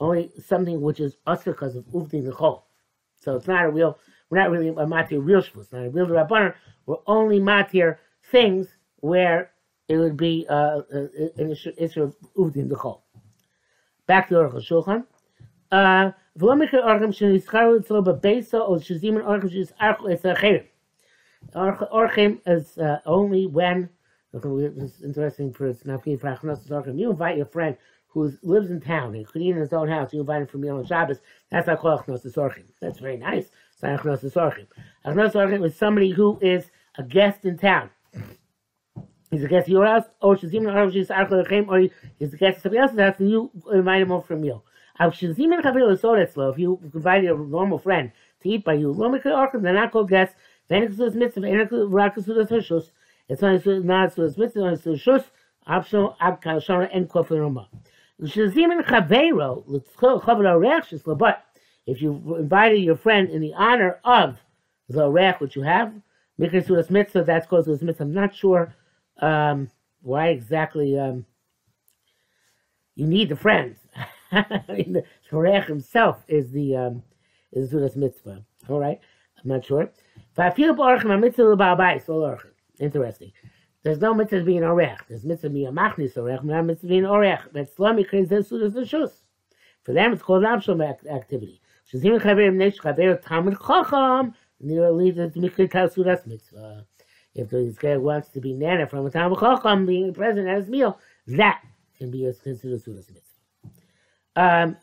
only 0.00 0.30
something 0.44 0.80
which 0.80 1.00
is 1.00 1.16
usher 1.26 1.52
because 1.52 1.76
of 1.76 1.84
uvdi 1.86 2.26
dechol, 2.26 2.62
So 3.20 3.36
it's 3.36 3.46
not 3.46 3.64
a 3.64 3.70
real, 3.70 3.98
we're 4.28 4.38
not 4.38 4.50
really 4.50 4.68
a 4.68 4.72
matir 4.72 5.24
real 5.24 5.42
shvus, 5.42 5.72
not 5.72 5.86
a 5.86 5.90
real 5.90 6.06
rabbaner. 6.06 6.54
We're 6.86 6.96
only 7.06 7.40
matir 7.40 7.98
things 8.30 8.68
where 8.96 9.50
it 9.88 9.96
would 9.96 10.16
be 10.16 10.46
uh, 10.48 10.54
uh 10.54 11.06
an 11.36 11.50
issue 11.50 12.02
of 12.02 12.16
uvdi 12.36 12.68
lichol. 12.68 13.00
Back 14.06 14.28
to 14.28 14.34
Orach 14.34 14.54
Shulchan. 14.68 15.06
Uh, 15.70 16.12
Orchim 21.92 22.40
is 22.46 22.78
uh, 22.78 23.00
only 23.06 23.46
when 23.46 23.88
it's 24.34 25.00
interesting 25.02 25.52
for 25.52 25.72
Orchim, 25.72 26.98
you 26.98 27.10
invite 27.10 27.36
your 27.36 27.46
friend 27.46 27.76
who 28.08 28.32
lives 28.42 28.70
in 28.70 28.80
town 28.80 29.14
and 29.14 29.26
could 29.26 29.42
eat 29.42 29.50
in 29.50 29.56
his 29.56 29.72
own 29.72 29.88
house, 29.88 30.12
you 30.12 30.20
invite 30.20 30.42
him 30.42 30.46
for 30.48 30.58
meal 30.58 30.76
on 30.76 30.86
Shabbos, 30.86 31.18
that's 31.50 31.66
not 31.66 31.80
called 31.80 32.00
Achnos 32.00 32.24
Orchim. 32.36 32.64
That's 32.80 32.98
very 32.98 33.16
nice. 33.16 33.50
It's 33.72 33.82
not 33.82 34.00
Achnos 34.00 34.22
Orchim. 34.34 34.66
Achnos 35.04 35.34
Orchim 35.34 35.64
is 35.64 35.76
somebody 35.76 36.10
who 36.10 36.38
is 36.40 36.70
a 36.96 37.02
guest 37.02 37.44
in 37.44 37.58
town. 37.58 37.90
He's 39.30 39.44
a 39.44 39.48
guest 39.48 39.64
at 39.64 39.70
your 39.70 39.86
house, 39.86 40.04
or 40.20 40.36
even 40.36 40.68
or 40.68 40.90
he's 40.90 41.10
a 41.10 42.36
guest 42.36 42.56
at 42.56 42.62
somebody 42.62 42.78
else's 42.78 42.98
house, 42.98 43.16
and 43.18 43.30
you 43.30 43.50
invite 43.72 44.02
him 44.02 44.12
over 44.12 44.26
for 44.26 44.34
a 44.34 44.36
meal. 44.36 44.64
If 45.00 45.22
you 45.22 46.80
invite 46.94 47.24
a 47.24 47.34
normal 47.36 47.78
friend 47.78 48.12
to 48.42 48.48
eat 48.48 48.64
by 48.64 48.74
you, 48.74 48.94
they're 48.94 49.72
not 49.74 49.90
called 49.90 50.08
guests. 50.08 50.36
Ich 50.70 50.96
so 50.96 51.04
das 51.04 51.14
Mitzvah, 51.14 51.42
wenn 51.42 51.60
ich 51.60 51.70
rak 51.72 52.14
das 53.28 53.40
Schuss, 53.40 53.40
it's 53.40 53.42
not 53.42 53.62
so 53.62 53.78
not 53.78 54.12
so 54.12 54.22
das 54.22 54.36
Mitzvah, 54.36 54.72
it's 54.72 54.84
so 54.84 54.92
Schuss, 54.92 55.24
abso 55.68 56.16
ab 56.20 56.42
kashana 56.42 56.88
en 56.92 57.06
kofin 57.06 57.40
roma. 57.40 57.68
Shazim 58.22 58.70
and 58.70 58.84
Chaveiro, 58.84 59.64
Chavero 59.98 60.60
Rech 60.60 61.18
but 61.18 61.44
if 61.86 62.00
you 62.00 62.36
invited 62.38 62.78
your 62.78 62.96
friend 62.96 63.28
in 63.28 63.40
the 63.40 63.52
honor 63.54 63.98
of 64.04 64.38
the 64.88 65.08
Rech, 65.08 65.40
which 65.40 65.56
you 65.56 65.62
have, 65.62 65.92
Mikra 66.40 66.64
Sudas 66.64 66.90
Mitzvah, 66.90 67.24
that's 67.24 67.46
called 67.46 67.66
Sudas 67.66 67.82
Mitzvah. 67.82 68.04
I'm 68.04 68.14
not 68.14 68.34
sure 68.34 68.74
um, 69.20 69.70
why 70.02 70.28
exactly 70.28 70.98
um, 70.98 71.26
you 72.94 73.06
need 73.06 73.28
the 73.28 73.36
friends. 73.36 73.78
I 74.32 74.62
mean, 74.68 74.92
the 74.94 75.04
Rech 75.32 75.66
himself 75.66 76.22
is 76.28 76.50
the 76.52 76.76
um, 76.76 77.02
is 77.52 77.72
Sudas 77.72 77.96
Mitzvah. 77.96 78.44
All 78.68 78.78
right, 78.78 79.00
I'm 79.42 79.50
not 79.50 79.64
sure. 79.64 79.90
Interesting. 82.78 83.32
There's 83.82 83.98
no 83.98 84.14
mitzvah 84.14 84.42
being 84.44 84.62
orech. 84.62 84.98
There's 85.08 85.24
mitzvah 85.24 85.50
being 85.50 85.66
a 85.66 85.72
machnis 85.72 86.14
orech, 86.14 86.42
not 86.42 86.64
mitzvah 86.64 86.88
being 86.88 87.02
orech. 87.02 87.42
But 87.52 87.68
Islamic 87.68 88.12
is 88.14 88.28
this 88.28 88.48
the 88.48 88.56
shus. 88.56 89.12
For 89.82 89.92
them, 89.92 90.12
it's 90.12 90.22
called 90.22 90.44
abshom 90.44 90.82
activity. 91.10 91.60
Shazim 91.92 92.18
chaverim 92.20 92.54
nesh 92.54 92.78
chaver 92.78 93.22
tamid 93.22 93.58
chacham. 93.60 94.34
Near 94.60 94.90
leads 94.90 95.16
to 95.16 95.28
mikri 95.38 95.70
tasuras 95.70 96.26
mitzvah. 96.26 96.86
If 97.34 97.50
this 97.50 97.76
guy 97.76 97.96
wants 97.96 98.28
to 98.30 98.40
be 98.40 98.54
nana 98.54 98.86
from 98.86 99.06
a 99.06 99.10
tamid 99.10 99.38
chacham 99.38 99.84
being 99.84 100.14
present 100.14 100.48
at 100.48 100.56
his 100.56 100.68
meal, 100.68 100.98
that 101.26 101.62
can 101.98 102.10
be 102.10 102.22
considered 102.42 102.82
sudas 102.82 103.10
mitzvah. 103.10 103.20
Um, 104.36 104.76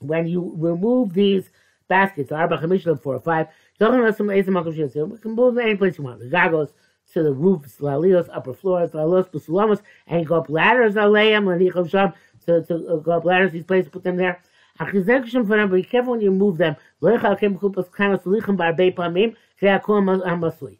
when 0.00 0.26
you 0.26 0.52
remove 0.56 1.12
these 1.14 1.50
baskets, 1.88 2.30
arba 2.30 2.58
chamishlam, 2.58 3.02
four 3.02 3.14
or 3.16 3.20
five. 3.20 3.48
You 3.80 3.86
can 3.86 5.32
move 5.32 5.58
any 5.58 5.76
place 5.76 5.98
you 5.98 6.04
want. 6.04 6.20
The 6.20 6.26
gagos 6.26 6.70
to 7.12 7.22
the 7.22 7.32
roofs, 7.32 7.78
lalios, 7.78 8.28
upper 8.32 8.52
floors, 8.52 8.90
lalos, 8.92 9.28
busulamos, 9.30 9.80
and 10.06 10.26
go 10.26 10.36
up 10.36 10.50
ladders, 10.50 10.94
aleim, 10.94 11.44
lanichom 11.44 11.88
sham, 11.88 12.12
to, 12.44 12.62
to 12.64 12.74
uh, 12.88 12.96
go 12.96 13.12
up 13.12 13.24
ladders, 13.24 13.52
these 13.52 13.64
places, 13.64 13.90
put 13.90 14.04
them 14.04 14.16
there. 14.16 14.40
Achizekshim 14.78 15.46
for 15.46 15.56
them, 15.56 15.70
be 15.70 15.82
careful 15.82 16.12
when 16.12 16.20
you 16.20 16.30
move 16.30 16.58
them. 16.58 16.76
Lo 17.00 17.18
kem 17.36 17.58
kupas 17.58 17.88
kanos 17.90 18.24
lichem 18.24 18.56
barbei 18.56 18.94
pamim, 18.94 19.34
kreakul 19.60 20.22
amasui. 20.24 20.78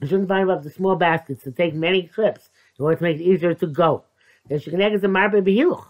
You 0.00 0.06
shouldn't 0.06 0.28
find 0.28 0.50
up 0.50 0.62
the 0.62 0.70
small 0.70 0.96
baskets 0.96 1.42
to 1.44 1.52
take 1.52 1.74
many 1.74 2.04
trips 2.04 2.48
in 2.78 2.84
order 2.84 2.96
to 2.96 3.02
make 3.02 3.18
it 3.18 3.22
easier 3.22 3.54
to 3.54 3.66
go. 3.66 4.04
Then 4.48 4.58
she 4.60 4.70
can 4.70 4.80
egg 4.80 4.98
the 5.00 5.08
marbe 5.08 5.44
behiluch. 5.44 5.89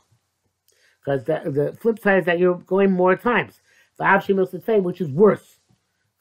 Because 1.05 1.25
the, 1.25 1.43
the 1.51 1.77
flip 1.81 1.99
side 1.99 2.21
is 2.21 2.27
that 2.27 2.39
you're 2.39 2.59
going 2.59 2.93
more 2.93 3.17
times. 3.17 3.61
Which 3.99 5.01
is 5.01 5.11
worse. 5.11 5.59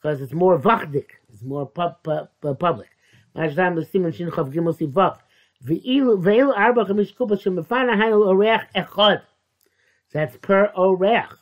Because 0.00 0.20
it's 0.20 0.32
more 0.32 0.58
vachdik. 0.58 1.06
It's 1.32 1.42
more 1.42 1.66
pub, 1.66 2.02
pub, 2.02 2.28
pub, 2.40 2.58
public. 2.58 2.88
That's 3.34 3.54
per 10.36 10.72
oreach. 10.76 11.36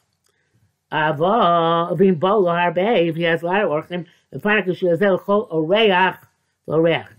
Ava, 0.92 1.94
being 1.96 2.14
bolo 2.16 2.50
harbe, 2.50 3.08
if 3.08 3.16
he 3.16 3.22
has 3.22 3.42
a 3.42 3.46
lot 3.46 3.62
of 3.62 3.70
orchim, 3.70 4.06
kishiazel 4.34 5.22
chol 5.22 5.50
oreach. 5.50 6.18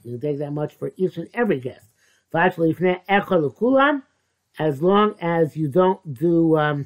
You 0.03 0.11
can 0.11 0.19
take 0.19 0.37
that 0.39 0.51
much 0.51 0.75
for 0.75 0.91
each 0.97 1.17
and 1.17 1.27
every 1.33 1.59
guest. 1.59 1.87
Actually, 2.35 2.73
as 4.59 4.81
long 4.81 5.15
as 5.21 5.55
you 5.55 5.69
don't 5.69 6.13
do 6.13 6.57
um, 6.57 6.85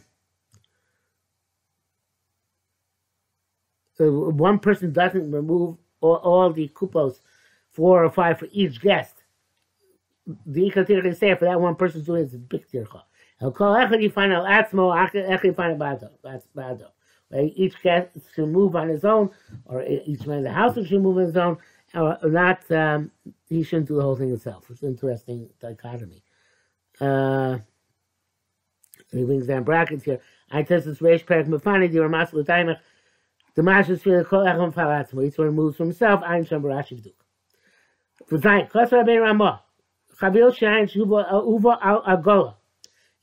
so 3.95 4.29
one 4.29 4.59
person 4.59 4.93
doesn't 4.93 5.31
remove 5.31 5.77
all, 5.99 6.15
all 6.17 6.53
the 6.53 6.69
kupos, 6.69 7.19
four 7.71 8.05
or 8.05 8.11
five 8.11 8.37
for 8.39 8.47
each 8.51 8.79
guest. 8.79 9.15
The 10.45 10.71
Ikatir 10.71 11.17
say 11.17 11.35
for 11.35 11.45
that 11.45 11.59
one 11.59 11.75
person 11.75 12.03
doing 12.03 12.23
it's 12.23 12.35
a 12.35 12.37
big 12.37 12.65
tircha. 12.67 13.01
El 13.41 13.51
kol 13.51 13.75
echad 13.75 14.01
yifan 14.01 14.33
al 14.33 14.45
atzmo, 14.45 14.95
echad 14.95 15.41
yifan 15.41 15.77
bado. 15.77 16.87
Each 17.55 17.73
guest 17.81 18.09
should 18.35 18.49
move 18.49 18.75
on 18.75 18.89
his 18.89 19.03
own, 19.03 19.31
or 19.65 19.83
each 19.83 20.27
man 20.27 20.37
in 20.37 20.43
the 20.43 20.51
house 20.51 20.75
should 20.75 21.01
move 21.01 21.17
on 21.17 21.25
his 21.25 21.35
own, 21.35 21.57
or 21.95 22.17
not. 22.23 22.71
Um, 22.71 23.09
he 23.49 23.63
shouldn't 23.63 23.87
do 23.87 23.95
the 23.95 24.03
whole 24.03 24.15
thing 24.15 24.29
himself. 24.29 24.65
It's 24.69 24.83
an 24.83 24.89
interesting 24.89 25.49
dichotomy. 25.59 26.23
Uh, 26.99 27.59
he 29.11 29.23
brings 29.23 29.47
down 29.47 29.63
brackets 29.63 30.03
here. 30.03 30.19
I 30.51 30.63
test 30.63 30.85
this 30.85 30.99
Reish 30.99 31.25
Perak 31.25 31.47
Mefani, 31.47 31.91
the 31.91 31.99
Ramas 31.99 32.33
L'Taimach, 32.33 32.79
the 33.55 33.61
Mashas 33.61 34.01
Fil 34.01 34.23
Kol 34.25 34.45
Echon 34.45 34.73
Falatzmo. 34.73 35.25
Each 35.25 35.37
one 35.37 35.53
moves 35.53 35.77
from 35.77 35.87
himself. 35.87 36.21
Ein 36.23 36.45
Shem 36.45 36.61
Barashi 36.61 37.01
V'duk. 37.01 37.13
V'zayin, 38.29 38.69
Kos 38.69 38.91
Rabbein 38.91 39.21
Ramah. 39.21 39.61
Chavil 40.19 40.51
Shayin 40.55 40.91
Shuva 40.91 41.31
Uva 41.45 41.77
Al 41.81 42.03
Agola. 42.03 42.55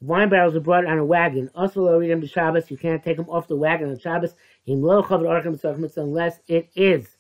Wine 0.01 0.29
barrels 0.31 0.57
are 0.57 0.61
brought 0.61 0.87
on 0.87 0.99
a 0.99 1.05
wagon. 1.05 1.51
Also, 1.55 1.83
lo 1.83 1.99
read 1.99 2.11
them 2.11 2.27
Shabbos. 2.27 2.71
You 2.71 2.79
can't 2.79 3.03
take 3.05 3.19
them 3.19 3.29
off 3.29 3.49
the 3.49 3.57
wagon 3.57 3.91
on 3.91 3.99
Shabbos. 3.99 4.35
Unless 4.67 6.41
it 6.47 6.71
is 6.75 7.17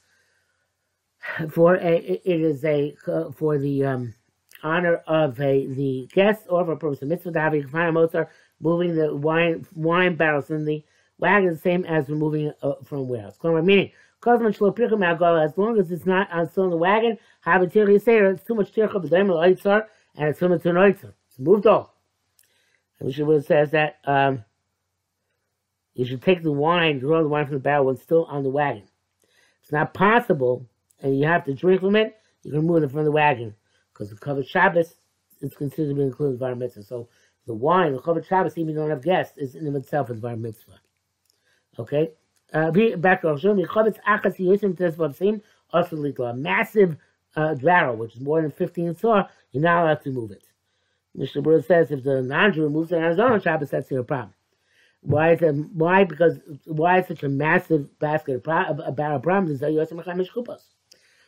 for 1.50 1.75
a 1.76 1.97
it 1.97 2.23
is 2.25 2.64
a 2.64 2.97
for 3.37 3.59
the 3.59 3.85
um, 3.85 4.14
honor 4.62 4.96
of 5.06 5.40
a 5.40 5.66
the 5.66 6.08
guest 6.12 6.44
or 6.48 6.64
for 6.64 6.72
a 6.72 6.76
purpose 6.76 7.02
of 7.02 7.08
mitzvah. 7.08 7.32
Can 7.32 7.68
find 7.68 7.88
a 7.88 7.92
Mozart 7.92 8.28
moving 8.60 8.94
the 8.94 9.14
wine 9.14 9.66
wine 9.74 10.16
barrels 10.16 10.50
in 10.50 10.64
the 10.64 10.84
wagon, 11.18 11.50
the 11.50 11.58
same 11.58 11.84
as 11.84 12.08
removing 12.08 12.52
uh, 12.62 12.74
from 12.84 13.08
warehouse. 13.08 13.36
Meaning, 13.42 13.92
as 14.26 15.56
long 15.56 15.78
as 15.78 15.90
it's 15.90 16.06
not 16.06 16.30
on 16.30 16.48
still 16.50 16.64
in 16.64 16.70
the 16.70 16.76
wagon, 16.76 17.18
have 17.42 17.62
a 17.62 17.66
tircha 17.66 18.02
say 18.02 18.18
it's 18.18 18.44
too 18.44 18.54
much 18.54 18.72
tircha 18.72 19.02
b'daim 19.02 19.86
and 20.16 20.28
it's 20.28 20.38
similar 20.38 20.58
to 20.58 20.70
an 20.70 20.76
oitzer. 20.76 21.14
It's 21.28 21.38
moved 21.38 21.66
off. 21.66 21.90
And 22.98 23.08
Mishnah 23.08 23.42
says 23.42 23.70
that 23.70 23.98
um, 24.04 24.44
you 25.94 26.04
should 26.04 26.22
take 26.22 26.42
the 26.42 26.52
wine, 26.52 26.98
draw 26.98 27.22
the 27.22 27.28
wine 27.28 27.46
from 27.46 27.54
the 27.54 27.60
barrel 27.60 27.86
when 27.86 27.94
it's 27.94 28.04
still 28.04 28.24
on 28.26 28.42
the 28.42 28.50
wagon. 28.50 28.82
It's 29.62 29.72
not 29.72 29.94
possible, 29.94 30.66
and 31.00 31.18
you 31.18 31.26
have 31.26 31.44
to 31.44 31.54
drink 31.54 31.80
from 31.80 31.96
it. 31.96 32.16
You 32.42 32.52
can 32.52 32.66
move 32.66 32.82
it 32.82 32.90
from 32.90 33.04
the 33.04 33.10
wagon 33.10 33.54
because 33.92 34.11
the 34.11 34.16
covered 34.16 34.47
Shabbos 34.47 34.94
is 35.40 35.54
considered 35.54 35.90
to 35.90 35.94
be 35.94 36.02
included 36.02 36.42
in 36.42 36.59
mitzvah. 36.59 36.82
So 36.82 37.09
the 37.47 37.54
wine, 37.54 37.92
the 37.92 38.00
Chavat 38.00 38.26
Shabbos, 38.26 38.59
even 38.59 38.75
don't 38.75 38.90
have 38.90 39.02
guests, 39.02 39.37
is 39.37 39.54
in 39.54 39.75
itself 39.75 40.11
a 40.11 40.14
bar 40.14 40.37
mitzvah. 40.37 40.80
Okay? 41.78 42.12
Uh, 42.52 42.70
back 42.97 43.23
to 43.23 43.28
Roshon, 43.28 43.64
Chavetz 43.66 43.99
Achas 44.09 44.37
Yosim 44.38 44.76
Tesvasim, 44.76 45.40
also 45.73 45.97
Litla. 45.97 46.30
A 46.30 46.35
massive 46.35 46.97
uh, 47.37 47.54
barrel, 47.54 47.97
which 47.97 48.14
is 48.14 48.20
more 48.20 48.42
than 48.42 48.50
15 48.50 48.97
saw, 48.97 49.26
you're 49.52 49.62
not 49.62 49.85
allowed 49.85 50.02
to 50.02 50.11
move 50.11 50.32
it. 50.32 50.44
Mishnah 51.14 51.42
Berurah 51.42 51.66
says 51.66 51.90
if 51.90 52.04
the 52.04 52.23
non-Jew 52.23 52.68
moves 52.68 52.92
it 52.92 53.02
on 53.02 53.11
his 53.11 53.18
own 53.18 53.40
Shabbos, 53.40 53.70
that's 53.70 53.90
your 53.90 54.04
problem. 54.04 54.35
Why 55.02 55.32
is 55.32 55.42
it, 55.42 55.54
why? 55.73 56.04
Because 56.04 56.38
why 56.66 57.00
is 57.00 57.06
such 57.06 57.23
a 57.23 57.28
massive 57.28 57.99
basket 57.99 58.47
of 58.47 58.80
a 58.80 58.92
barrel 58.92 59.18
problem? 59.18 59.52
Is 59.52 59.61
that 59.61 60.61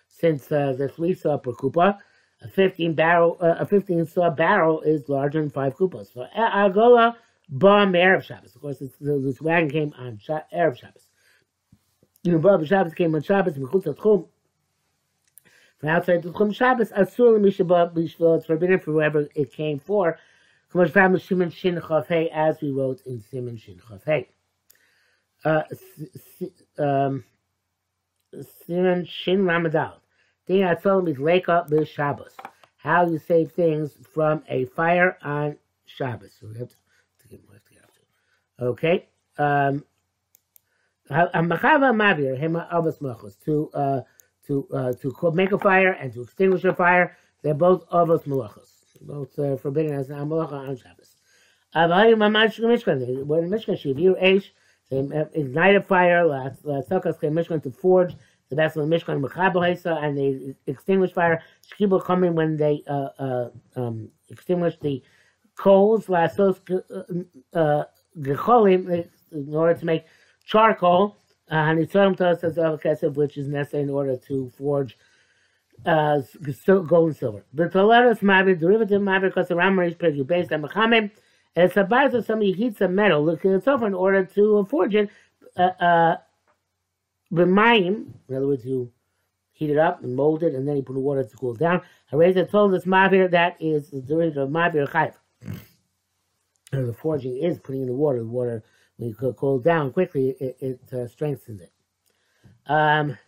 Since 0.09 0.53
uh, 0.53 0.75
the 0.77 0.89
three 0.89 1.15
saw 1.15 1.39
per 1.39 1.53
kupa, 1.53 1.99
a 2.43 2.49
15 2.49 2.95
barrel, 2.95 3.37
uh, 3.41 3.57
a 3.61 3.67
15 3.67 4.07
saw 4.07 4.31
barrel 4.31 4.81
is 4.83 5.09
larger 5.09 5.41
than 5.41 5.51
five 5.51 5.77
kupas. 5.77 6.13
For 6.13 6.29
Agola, 6.37 7.17
Bam 7.49 7.93
Erev 7.93 8.23
Shabbos. 8.23 8.55
Of 8.55 8.63
course, 8.63 8.79
this, 8.79 8.93
this 9.01 9.41
wagon 9.41 9.71
came 9.71 9.93
on 9.99 10.19
Erev 10.53 10.79
Shabbos. 10.79 11.07
You 12.23 12.39
know, 12.39 12.65
Shabbos 12.65 12.95
came 12.95 13.15
on 13.15 13.23
Shabbos. 13.23 13.57
From 13.57 14.29
outside 15.89 16.23
the 16.23 16.31
Tchum 16.31 16.55
Shabbos, 16.55 16.93
Asur 16.93 17.41
Mishabah 17.41 17.93
Bishvil, 17.93 18.39
it's 18.39 18.47
forbidden 18.47 18.79
for 18.79 18.93
whoever 18.93 19.27
it 19.35 19.53
came 19.53 19.81
for. 19.81 20.17
Kamash 20.73 20.95
Pam 20.95 21.19
Shimon 21.19 21.51
Shin 21.51 21.81
Chafei, 21.81 22.31
as 22.33 22.61
we 22.63 22.71
wrote 22.71 23.03
in 23.05 23.21
Simon 23.21 23.57
Shin 23.57 23.79
Chafei. 23.79 24.27
uh, 25.45 25.63
um, 26.79 27.25
Siman 28.35 29.07
Shin 29.09 29.45
Ramadal. 29.45 30.02
Told 30.49 31.09
him 31.09 31.15
is 31.15 31.19
with 31.71 31.89
Shabbos. 31.89 32.35
How 32.77 33.07
you 33.07 33.19
save 33.19 33.53
things 33.53 33.93
from 34.13 34.43
a 34.49 34.65
fire 34.67 35.17
on 35.23 35.57
Shabbos. 35.87 36.33
So 36.41 36.49
we 36.49 36.59
have 36.59 36.69
to, 36.69 36.77
to 37.21 37.29
get 37.29 37.47
more 37.47 37.61
to 37.65 37.73
get 37.73 37.85
up 37.85 37.93
to. 37.95 38.65
Okay. 38.67 39.09
Um, 39.39 39.85
to 43.45 43.71
uh, 43.75 44.03
to 44.47 44.69
uh, 44.73 44.93
to 44.95 45.31
make 45.33 45.53
a 45.53 45.59
fire 45.59 45.93
and 45.93 46.13
to 46.13 46.23
extinguish 46.23 46.65
a 46.65 46.75
fire. 46.75 47.17
They're 47.43 47.55
both 47.55 47.89
Avos 47.91 48.25
Malachos, 48.25 48.71
both 49.01 49.39
uh, 49.39 49.57
forbidden 49.57 49.95
as 49.95 50.11
a 50.11 50.15
Malacha 50.15 50.69
on 50.69 50.77
Shabbos. 50.77 51.17
When 51.75 51.91
Mishkan 53.51 53.81
Shivir 53.81 54.23
Eish, 54.23 54.51
they 54.91 54.99
ignite 55.41 55.77
a 55.77 55.83
fire, 55.83 56.27
Mishkan 56.27 57.63
to 57.63 57.71
forge 57.71 58.15
the 58.53 58.57
vessel 58.57 58.83
of 58.83 58.89
Mishkan 58.91 59.25
Mechabohesa, 59.25 60.05
and 60.05 60.17
they 60.19 60.55
extinguish 60.67 61.13
fire. 61.13 61.43
Shkibul 61.69 62.05
coming 62.05 62.35
when 62.35 62.59
they 62.59 62.83
uh, 62.87 63.09
uh, 63.19 63.49
um, 63.77 64.11
extinguish 64.29 64.77
the 64.83 65.03
coals, 65.57 66.07
Lasos 66.07 66.57
uh, 67.55 67.85
Gecholim, 68.19 69.09
in 69.33 69.55
order 69.55 69.79
to 69.79 69.87
make 69.87 70.05
charcoal. 70.45 71.17
Uh, 71.51 71.55
Hanitzorim 71.55 72.15
tells 72.15 72.45
us 72.45 72.59
of 72.59 72.81
kesef, 72.81 73.15
which 73.15 73.39
is 73.39 73.49
necessary 73.49 73.85
in 73.85 73.91
order 73.91 74.19
to 74.19 74.53
forge 74.59 74.99
uh, 75.87 76.21
gold 76.67 77.09
and 77.09 77.17
silver. 77.17 77.45
The 77.55 77.71
Toledos 77.71 78.19
Mavir, 78.19 78.61
derivative 78.61 79.01
Mavir, 79.01 79.29
because 79.29 79.49
the 79.49 79.57
Ramar 79.57 79.85
is 79.85 79.95
based 79.95 80.53
on 80.53 80.63
Mechamim, 80.63 81.11
and 81.57 81.65
it's 81.67 81.77
a 81.77 81.81
about 81.81 82.13
that 82.13 82.27
somebody 82.27 82.53
heats 82.53 82.83
a 82.83 82.89
metal, 82.89 83.25
looking 83.25 83.55
at 83.55 83.67
in 83.67 83.95
order 83.95 84.27
to 84.27 84.67
forge 84.69 84.95
it. 84.95 85.09
Uh, 85.57 85.71
uh, 85.81 86.17
B'mayim, 87.33 88.13
in 88.29 88.37
other 88.37 88.47
words, 88.47 88.65
you 88.65 88.93
heat 89.53 89.71
it 89.71 89.79
up 89.79 90.03
and 90.03 90.15
mold 90.15 90.43
it, 90.43 90.55
and 90.55 90.67
then 90.67 90.77
you 90.77 90.83
put 90.83 90.95
the 90.95 91.01
water 91.01 91.25
to 91.25 91.37
cool 91.37 91.55
down. 91.55 91.83
Hareza 92.13 92.51
told 92.51 92.75
us 92.75 92.85
Mavir, 92.85 93.31
that 93.31 93.57
is 93.61 93.91
the 93.91 94.01
derivative 94.01 94.45
of 94.45 94.51
Mavir 94.51 94.89
Chayv. 94.89 95.15
The 96.71 96.95
forging 96.95 97.37
is 97.37 97.59
putting 97.59 97.83
in 97.83 97.89
the 97.89 97.95
water. 97.95 98.19
The 98.19 98.25
water, 98.25 98.63
when 98.97 99.11
you 99.11 99.35
cool 99.35 99.59
down 99.59 99.93
quickly, 99.93 100.31
it, 100.41 100.57
it 100.61 100.93
uh, 100.93 101.07
strengthens 101.07 101.61
it. 101.61 101.73
Um, 102.67 103.19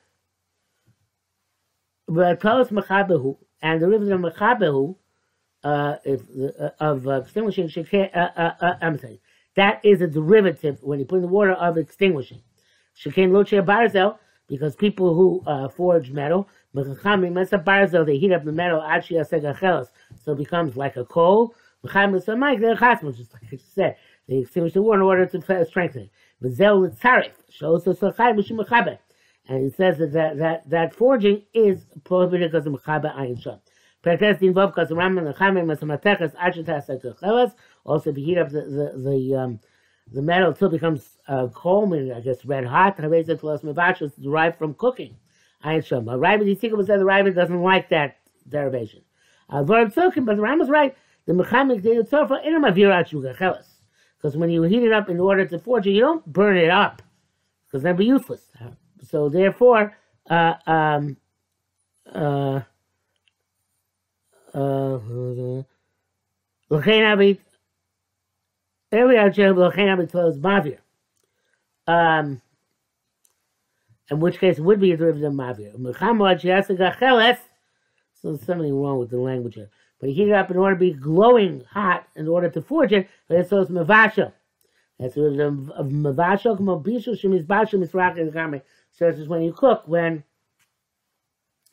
but 2.07 2.41
Mechabehu, 2.41 3.37
and 3.63 3.81
the 3.81 3.87
derivative 3.87 4.25
of 4.25 4.33
Mechabehu, 4.33 4.97
uh, 5.63 5.97
if, 6.05 6.21
uh, 6.61 6.71
of 6.79 7.07
uh, 7.07 7.23
extinguishing 7.23 7.71
uh, 7.93 8.19
uh, 8.19 8.51
uh, 8.61 8.75
I'm 8.83 8.99
saying 8.99 9.19
that 9.57 9.81
is 9.85 10.03
a 10.03 10.07
derivative 10.07 10.79
when 10.83 10.99
you 10.99 11.07
put 11.07 11.17
in 11.17 11.23
the 11.23 11.29
water 11.29 11.53
of 11.53 11.79
extinguishing. 11.79 12.43
Shekain 12.99 13.33
loche 13.33 13.65
barzel 13.65 14.19
because 14.49 14.77
people 14.77 15.15
who 15.15 15.43
uh, 15.47 15.69
forge 15.69 16.11
metal, 16.11 16.49
barzel 16.75 18.07
they 18.07 18.19
heat 18.19 18.33
up 18.33 18.45
the 18.45 18.53
metal 18.53 18.83
actually 18.83 19.23
so 19.25 20.33
it 20.33 20.39
becomes 20.39 20.77
like 20.77 20.97
a 20.97 21.05
coal. 21.05 21.55
Mechamim, 21.85 22.61
they're 22.61 22.99
Which 23.03 23.21
is 23.21 23.33
like 23.33 23.43
I 23.53 23.57
said, 23.75 23.97
they 24.29 24.37
extinguish 24.39 24.73
the 24.73 24.83
war 24.83 24.95
in 24.95 25.03
order 25.03 25.27
to 25.27 25.67
strengthen 25.67 26.03
it. 26.03 26.11
V'zel 26.43 26.99
tzarif 26.99 27.33
shows 27.51 27.87
us 27.87 28.03
a 28.03 28.13
and 29.47 29.65
he 29.65 29.71
says 29.71 29.99
that 29.99 30.13
that, 30.13 30.39
that, 30.39 30.71
that 30.71 30.95
forging 30.95 31.43
is 31.53 31.85
prohibited 32.05 32.51
because 32.51 32.67
of 32.67 32.73
mechabe 32.73 33.15
ayin 33.15 33.41
sham. 33.41 33.59
Pertes 34.03 34.39
din 34.39 34.55
vav 34.55 34.69
because 34.69 34.91
Ram 34.91 35.19
and 35.19 35.35
Chamim 35.35 35.71
and 35.71 35.81
Samateches 35.81 36.35
achitas 36.37 36.89
chelas. 37.21 37.53
Also, 37.85 38.13
you 38.13 38.25
heat 38.25 38.39
up 38.39 38.51
the 38.51 38.63
the 38.63 39.03
the, 39.03 39.35
um, 39.35 39.61
the 40.13 40.23
metal 40.23 40.51
it 40.51 40.71
becomes 40.71 41.19
uh, 41.29 41.49
cold, 41.49 41.93
and 41.95 42.13
I 42.13 42.21
guess 42.21 42.45
red 42.45 42.65
hot. 42.65 42.99
Harezet 42.99 43.41
telas 43.41 43.63
mevash 43.63 44.03
is 44.03 44.13
derived 44.15 44.59
from 44.59 44.75
cooking. 44.75 45.17
Ayin 45.65 45.85
sham. 45.85 46.09
A 46.09 46.19
Rabbi 46.19 46.45
Yitzchak 46.45 46.87
said 46.87 47.01
the 47.01 47.05
Rabbi 47.05 47.31
doesn't 47.31 47.63
like 47.63 47.89
that 47.89 48.19
derivation. 48.49 49.03
Uh, 49.49 49.63
but 49.63 49.95
the 49.95 50.37
Ram 50.39 50.59
was 50.59 50.69
right. 50.69 50.97
The 51.27 51.35
mechamic 51.35 51.83
de 51.83 51.97
yitzorfa 51.97 52.45
in 52.45 52.55
a 52.55 52.61
mavirat 52.61 53.09
chelas. 53.09 53.67
Because 54.17 54.37
when 54.37 54.51
you 54.51 54.63
heat 54.63 54.83
it 54.83 54.93
up 54.93 55.09
in 55.09 55.21
order 55.21 55.47
to 55.47 55.59
forge 55.59 55.87
it, 55.87 55.93
you 55.93 56.01
don't 56.01 56.25
burn 56.27 56.57
it 56.57 56.71
up 56.71 57.03
because 57.67 57.83
that'd 57.83 57.99
be 57.99 58.05
useless. 58.05 58.47
So 59.03 59.29
therefore, 59.29 59.97
uh, 60.31 60.55
um, 60.67 61.17
uh, 62.15 62.61
uh, 64.55 64.99
um, 71.87 72.41
in 74.11 74.21
which 74.21 74.39
case 74.39 74.59
it 74.59 74.63
would 74.63 74.81
be 74.81 74.93
a 74.93 74.97
derivative 74.97 75.29
of 75.29 75.33
mavir. 75.35 75.73
So 78.15 78.29
there's 78.29 78.47
something 78.47 78.75
wrong 78.75 78.99
with 78.99 79.11
the 79.11 79.19
language 79.19 79.55
here. 79.55 79.71
But 80.01 80.09
he 80.11 80.15
heat 80.15 80.29
it 80.29 80.33
up 80.33 80.51
in 80.51 80.57
order 80.57 80.75
to 80.75 80.81
be 80.81 80.93
glowing 80.93 81.63
hot 81.71 82.07
in 82.17 82.29
order 82.29 82.49
to 82.51 82.63
forge 82.63 82.93
it, 82.93 83.09
but 83.29 83.49
so 83.49 83.61
it's 83.61 83.71
mavasha. 83.71 84.33
That's 84.99 85.17
what 85.17 85.41
of, 85.41 85.87
mavasha, 85.87 86.59
mabishu, 86.59 87.21
shemis 87.21 87.47
basha, 87.47 87.77
misrak, 87.77 88.19
and 88.21 88.63
So 88.93 89.11
this 89.11 89.19
is 89.19 89.29
when 89.29 89.43
you 89.43 89.53
cook, 89.53 89.83
when 89.87 90.25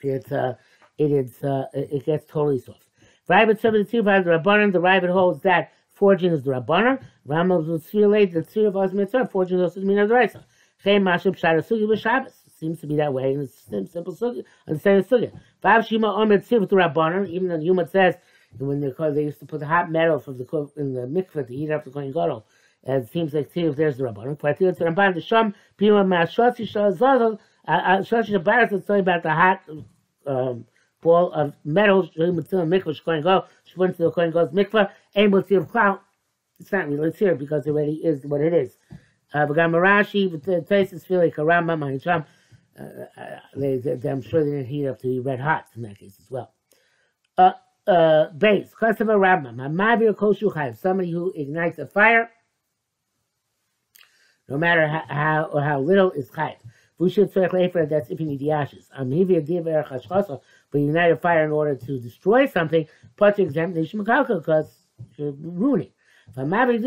it's, 0.02 0.32
uh, 0.32 0.56
it 0.98 1.12
is 1.12 1.44
uh, 1.44 1.66
it 1.74 2.06
gets 2.06 2.26
totally 2.26 2.60
soft. 2.60 2.88
Rabbit 3.28 3.62
72 3.62 4.04
by 4.04 4.20
the 4.20 4.30
Rabbanan, 4.30 4.74
the 4.74 4.80
Rabbit 4.82 5.10
holds 5.10 5.42
that 5.44 5.72
forging 6.02 6.34
is 6.34 6.42
the 6.42 6.50
Rabbanan. 6.50 7.00
Rambam 7.28 7.68
will 7.68 8.10
late 8.10 8.34
the 8.34 8.42
three 8.42 8.66
of 8.66 8.76
us 8.76 8.92
mitzvah, 8.92 9.28
forging 9.32 9.60
is 9.60 9.64
also 9.66 9.80
the 9.82 9.86
meaning 9.86 10.02
of 10.02 10.10
the 10.10 10.16
Raisa. 10.16 10.44
Chay 10.84 10.98
Mashab 10.98 11.40
Shara 11.40 11.62
Sugi 11.62 11.86
b'Shabbos. 11.88 12.34
Seems 12.60 12.82
to 12.82 12.88
be 12.88 12.96
that 12.96 13.14
way 13.14 13.34
in 13.34 13.40
the 13.42 13.88
simple 13.88 14.16
sugi, 14.16 14.44
understanding 14.68 15.04
sugi. 15.04 15.32
Vav 15.64 15.88
Shima 15.88 16.08
Omer 16.08 16.40
Tziv 16.40 16.68
the 16.68 16.76
Rabbanan, 16.76 17.30
even 17.30 17.50
the 17.50 17.64
Yuma 17.64 17.88
says 17.88 18.16
when 18.58 18.82
they 18.82 18.92
they 19.12 19.24
used 19.24 19.40
to 19.40 19.46
put 19.46 19.60
the 19.60 19.68
hot 19.68 19.92
metal 19.92 20.18
from 20.20 20.40
the 20.40 20.72
in 20.76 20.94
the 20.94 21.02
mikveh 21.02 21.46
to 21.48 21.54
heat 21.54 21.72
up 21.72 21.86
the 21.86 21.92
kohen 21.92 22.12
gadol. 22.12 22.46
It 22.84 23.08
seems 23.12 23.34
like 23.34 23.56
if 23.56 23.76
there's 23.76 23.98
the 23.98 24.04
rabbanon. 24.04 24.38
Kvartir 24.40 24.76
to 24.78 24.84
Ramban 24.84 25.14
the 25.14 25.22
Sham 25.22 25.54
Pima 25.78 26.04
Shabaras 26.04 26.64
is 28.74 28.86
talking 28.86 29.00
about 29.00 29.24
the 29.24 29.32
hot 29.32 29.62
um, 30.26 30.66
ball 31.02 31.32
of 31.34 31.54
metal, 31.66 32.04
mikvah, 32.18 33.04
going 33.04 33.22
go, 33.22 33.46
went 33.76 33.98
to 33.98 34.04
the 34.04 34.12
Kohen 34.12 34.32
Gadol's 34.32 34.54
mikvah, 34.54 34.90
and 35.16 35.34
with 35.34 35.52
your 35.52 35.66
cloud. 35.66 36.00
It's 36.60 36.72
not 36.72 36.88
really 36.88 37.12
here 37.12 37.34
because 37.34 37.66
it 37.66 37.72
already 37.72 37.96
is 37.96 38.24
what 38.26 38.40
it 38.40 38.54
is. 38.54 38.78
Uh, 39.34 39.46
but 39.48 39.58
Marashi, 39.58 40.32
the 40.32 40.62
places 40.62 41.04
feel 41.04 41.20
like 41.20 41.38
a 41.38 41.42
Rambam, 41.42 41.80
Mahisham, 41.80 42.26
they, 43.56 43.78
they, 43.78 44.10
I'm 44.10 44.22
sure 44.22 44.44
they 44.44 44.52
didn't 44.52 44.68
heat 44.68 44.88
up 44.88 45.00
to 45.00 45.08
be 45.08 45.20
red 45.20 45.40
hot 45.40 45.66
in 45.76 45.82
that 45.84 45.98
case 45.98 46.18
as 46.20 46.30
well. 46.30 46.54
Uh, 47.38 47.54
uh, 47.88 48.30
base, 48.32 48.74
customer 48.74 49.18
Rambam, 49.18 49.56
Mavir 49.56 50.14
Koshu 50.14 50.54
Chayiv, 50.54 50.78
somebody 50.78 51.12
who 51.12 51.34
ignites 51.36 51.80
a 51.80 51.88
fire, 51.88 52.30
no 54.48 54.58
matter 54.58 54.88
how, 54.88 55.04
how 55.08 55.44
or 55.46 55.62
how 55.62 55.80
little 55.80 56.12
is 56.12 56.30
Chayiv. 56.30 56.58
Vushit 57.00 57.34
Tzorech 57.34 57.54
Lefer, 57.54 57.88
that's 57.88 58.12
if 58.12 58.20
you 58.20 58.28
need 58.28 58.40
the 58.40 58.52
ashes. 58.52 58.90
Amhivir 59.00 59.44
Div 59.44 59.66
Erech 59.66 59.88
Hashchasa, 59.88 60.40
but 60.72 60.80
a 60.80 61.16
fire 61.18 61.44
in 61.44 61.52
order 61.52 61.76
to 61.76 62.00
destroy 62.00 62.46
something, 62.46 62.88
you 63.20 63.46
exempt 63.46 63.78
Nishim 63.78 64.04
because 64.04 64.70
you're 65.18 65.34
ruining. 65.34 65.92
If 66.38 66.78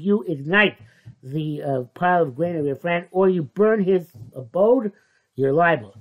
you 0.00 0.24
ignite 0.28 0.78
the 1.22 1.62
uh, 1.62 1.82
pile 1.94 2.22
of 2.22 2.34
grain 2.36 2.56
of 2.56 2.66
your 2.66 2.76
friend, 2.76 3.06
or 3.10 3.28
you 3.28 3.42
burn 3.42 3.82
his 3.82 4.06
abode, 4.34 4.92
you're 5.34 5.52
liable. 5.52 5.94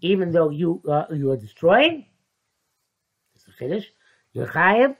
Even 0.00 0.32
though 0.32 0.50
you 0.50 0.82
uh, 0.88 1.06
you 1.12 1.30
are 1.30 1.36
destroying. 1.36 2.06
You're 4.32 4.48
chayiv. 4.48 4.96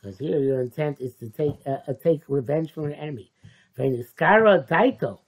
Because 0.00 0.18
here 0.18 0.38
your 0.38 0.62
intent 0.62 1.00
is 1.00 1.14
to 1.16 1.28
take 1.30 1.54
uh, 1.66 1.78
uh, 1.86 1.92
take 2.02 2.22
revenge 2.28 2.72
from 2.72 2.86
an 2.86 2.94
enemy. 2.94 3.30
daito. 3.76 5.18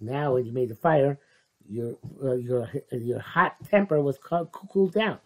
Now, 0.00 0.34
when 0.34 0.46
you 0.46 0.52
made 0.52 0.68
the 0.68 0.74
fire, 0.74 1.18
your 1.68 1.96
uh, 2.22 2.34
your 2.34 2.68
your 2.92 3.18
hot 3.18 3.56
temper 3.68 4.00
was 4.00 4.18
cooled 4.18 4.92
down. 4.92 5.18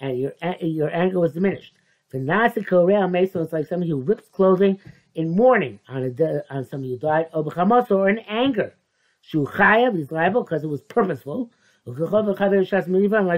And 0.00 0.18
your 0.18 0.32
your 0.60 0.94
anger 0.94 1.20
was 1.20 1.32
diminished. 1.32 1.74
The 2.10 2.18
nasa 2.18 2.66
koreal 2.66 3.08
mason 3.08 3.42
is 3.42 3.52
like 3.52 3.66
somebody 3.66 3.90
who 3.90 4.02
rips 4.02 4.28
clothing 4.28 4.78
in 5.14 5.30
mourning 5.30 5.80
on 5.88 6.02
a 6.02 6.42
on 6.50 6.64
somebody 6.64 6.92
who 6.92 6.98
died, 6.98 7.26
or 7.32 7.44
chamoso, 7.44 7.92
or 7.92 8.08
in 8.10 8.18
anger. 8.20 8.74
Shu 9.22 9.46
chayav 9.46 9.98
is 9.98 10.10
liable 10.10 10.42
because 10.42 10.64
it 10.64 10.68
was 10.68 10.82
purposeful. 10.82 11.50
Like 11.86 11.96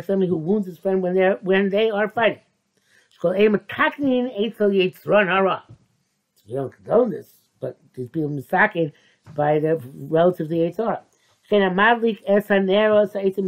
somebody 0.04 0.28
who 0.28 0.36
wounds 0.36 0.66
his 0.66 0.78
friend 0.78 1.02
when 1.02 1.14
they 1.14 1.36
when 1.42 1.68
they 1.70 1.90
are 1.90 2.08
fighting. 2.08 2.40
So 3.20 3.30
we 3.30 3.48
don't 6.54 6.72
condone 6.72 7.10
this, 7.10 7.32
but 7.60 7.78
these 7.94 8.08
people 8.08 8.28
mistaken 8.28 8.92
by 9.34 9.58
the 9.58 9.80
relative 9.94 10.48
to 10.48 10.54
the 10.54 10.70
Eitzah. 10.70 11.00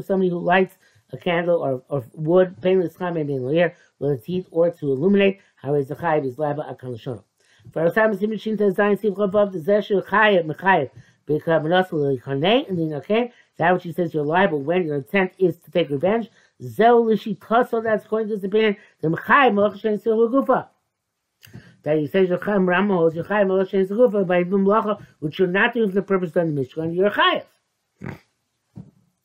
Somebody 0.05 0.29
who 0.29 0.39
lights 0.39 0.77
a 1.13 1.17
candle 1.17 1.59
or, 1.63 1.83
or 1.89 2.05
wood, 2.15 2.61
painless 2.61 2.99
maybe 2.99 3.35
in 3.35 3.47
the 3.47 3.59
air, 3.59 3.77
with 3.99 4.13
its 4.13 4.25
heat 4.27 4.47
or 4.51 4.71
to 4.71 4.87
illuminate. 4.93 5.41
How 5.57 5.75
is 5.75 5.89
the 5.89 5.97
chayiv 5.97 6.27
is 6.27 6.37
laba 6.37 6.77
akan 6.77 6.95
l'shono. 6.95 7.25
For 7.73 7.83
our 7.83 7.91
time, 7.91 8.17
Sim 8.17 8.31
Shinta 8.31 8.75
Zayin 8.75 9.01
Sim 9.01 9.15
Chabav, 9.15 9.53
the 9.53 9.59
Zeshu 9.59 10.05
Chayiv 10.07 10.47
Mechayiv, 10.47 10.91
because 11.27 11.63
Manasul 11.63 12.19
Likaneh, 12.21 12.69
and 12.69 12.79
then 12.79 12.93
okay, 12.99 13.33
that 13.57 13.73
which 13.73 13.85
he 13.85 13.93
says 13.93 14.15
you're 14.15 14.25
liable 14.25 14.61
when 14.61 14.87
your 14.87 14.97
intent 14.97 15.33
is 15.39 15.57
to 15.59 15.71
take 15.71 15.91
revenge. 15.91 16.29
Zel 16.63 17.05
Lishi 17.05 17.39
Tasso, 17.41 17.81
that's 17.81 18.05
according 18.05 18.29
to 18.39 18.47
opinion, 18.47 18.77
the 19.01 19.09
Mechayiv 19.09 19.55
Melech 19.55 19.81
Shen 19.81 19.99
Sil 19.99 20.29
Gufa. 20.29 20.69
That 21.87 21.99
he 21.99 22.09
says 22.09 22.29
Yochayim 22.29 22.67
Rama 22.67 22.97
holds 22.97 23.15
Yochayim 23.15 23.47
Melech 23.47 23.69
Shen 23.69 23.87
Sil 23.87 23.97
Gufa 23.97 24.27
by 24.27 24.39
Ibn 24.39 24.65
Melacha, 24.65 25.07
which 25.21 25.39
you're 25.39 25.47
not 25.47 25.73
doing 25.73 25.89
for 25.91 25.95
the 25.95 26.03
purpose 26.03 26.35
of 26.35 26.53
the 26.53 26.61
Mishkan, 26.61 26.93
you're 26.93 27.11
Chayiv. 27.11 27.45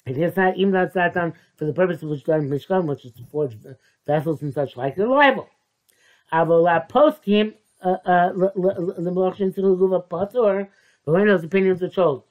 It 0.05 0.15
is 0.15 0.37
not 0.37 0.55
even 0.57 0.71
though 0.71 0.83
it's 0.83 0.93
not 0.93 1.15
done 1.15 1.33
for 1.55 1.65
the 1.65 1.73
purpose 1.73 2.03
of 2.03 2.09
which 2.09 2.23
done 2.23 2.47
Mishkan, 2.47 2.85
which 2.85 3.03
is 3.03 3.13
to 3.13 3.23
forge 3.31 3.57
vessels 4.05 4.43
and 4.43 4.53
such 4.53 4.77
like, 4.77 4.95
they're 4.95 5.07
liable. 5.07 5.49
Avola 6.31 6.87
post 6.87 7.25
him 7.25 7.55
the 7.81 7.89
uh, 7.89 8.11
uh, 8.11 8.31
Malach 8.31 9.37
Shen 9.37 9.51
Sil 9.57 9.73
Gufa 9.75 10.07
Patur, 10.07 10.67
but 11.03 11.13
when 11.13 11.25
those 11.25 11.43
opinions 11.43 11.81
are 11.81 11.89
hold, 11.89 12.25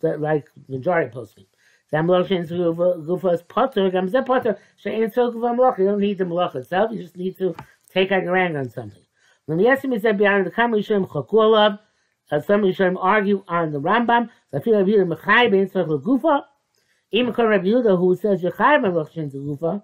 that 0.00 0.20
like 0.20 0.48
majority 0.66 1.08
posting. 1.08 1.46
That 1.92 2.02
Malach 2.04 2.26
Shen 2.26 2.48
Sil 2.50 2.74
Gufa 2.74 3.32
is 3.32 3.42
Patur, 3.42 3.92
Gam 3.92 4.10
Zeh 4.10 4.26
Patur, 4.26 4.58
Shein 4.84 5.14
Sil 5.14 5.30
Gufa 5.32 5.56
Malach. 5.56 5.78
You 5.78 5.84
don't 5.84 6.00
need 6.00 6.18
the 6.18 6.24
Malach 6.24 6.56
itself, 6.56 6.90
you 6.90 7.00
just 7.00 7.16
need 7.16 7.38
to 7.38 7.54
take 7.92 8.10
out 8.10 8.24
your 8.24 8.36
anger 8.36 8.58
on 8.58 8.70
something. 8.70 9.02
When 9.48 9.56
the 9.56 9.66
estimate 9.66 10.02
said 10.02 10.18
beyond 10.18 10.44
the 10.44 10.50
Kam 10.50 10.72
Yishem 10.72 11.08
Chakulav, 11.08 11.78
uh, 12.30 12.40
some 12.42 12.60
Yishem 12.64 12.98
argue 13.00 13.42
on 13.48 13.72
the 13.72 13.80
Rambam, 13.80 14.28
I 14.52 14.60
feel 14.60 14.78
like 14.78 14.86
you're 14.86 15.06
Mechai 15.06 15.50
Ben 15.50 15.70
Sil 15.72 15.88
Gufa, 15.88 16.42
even 17.12 17.32
Rabbi 17.32 17.64
Yehuda, 17.64 17.96
who 17.96 18.14
says 18.14 18.42
Yechai 18.42 18.76
Malach 18.78 19.10
Shen 19.10 19.30
Sil 19.32 19.40
Gufa, 19.40 19.82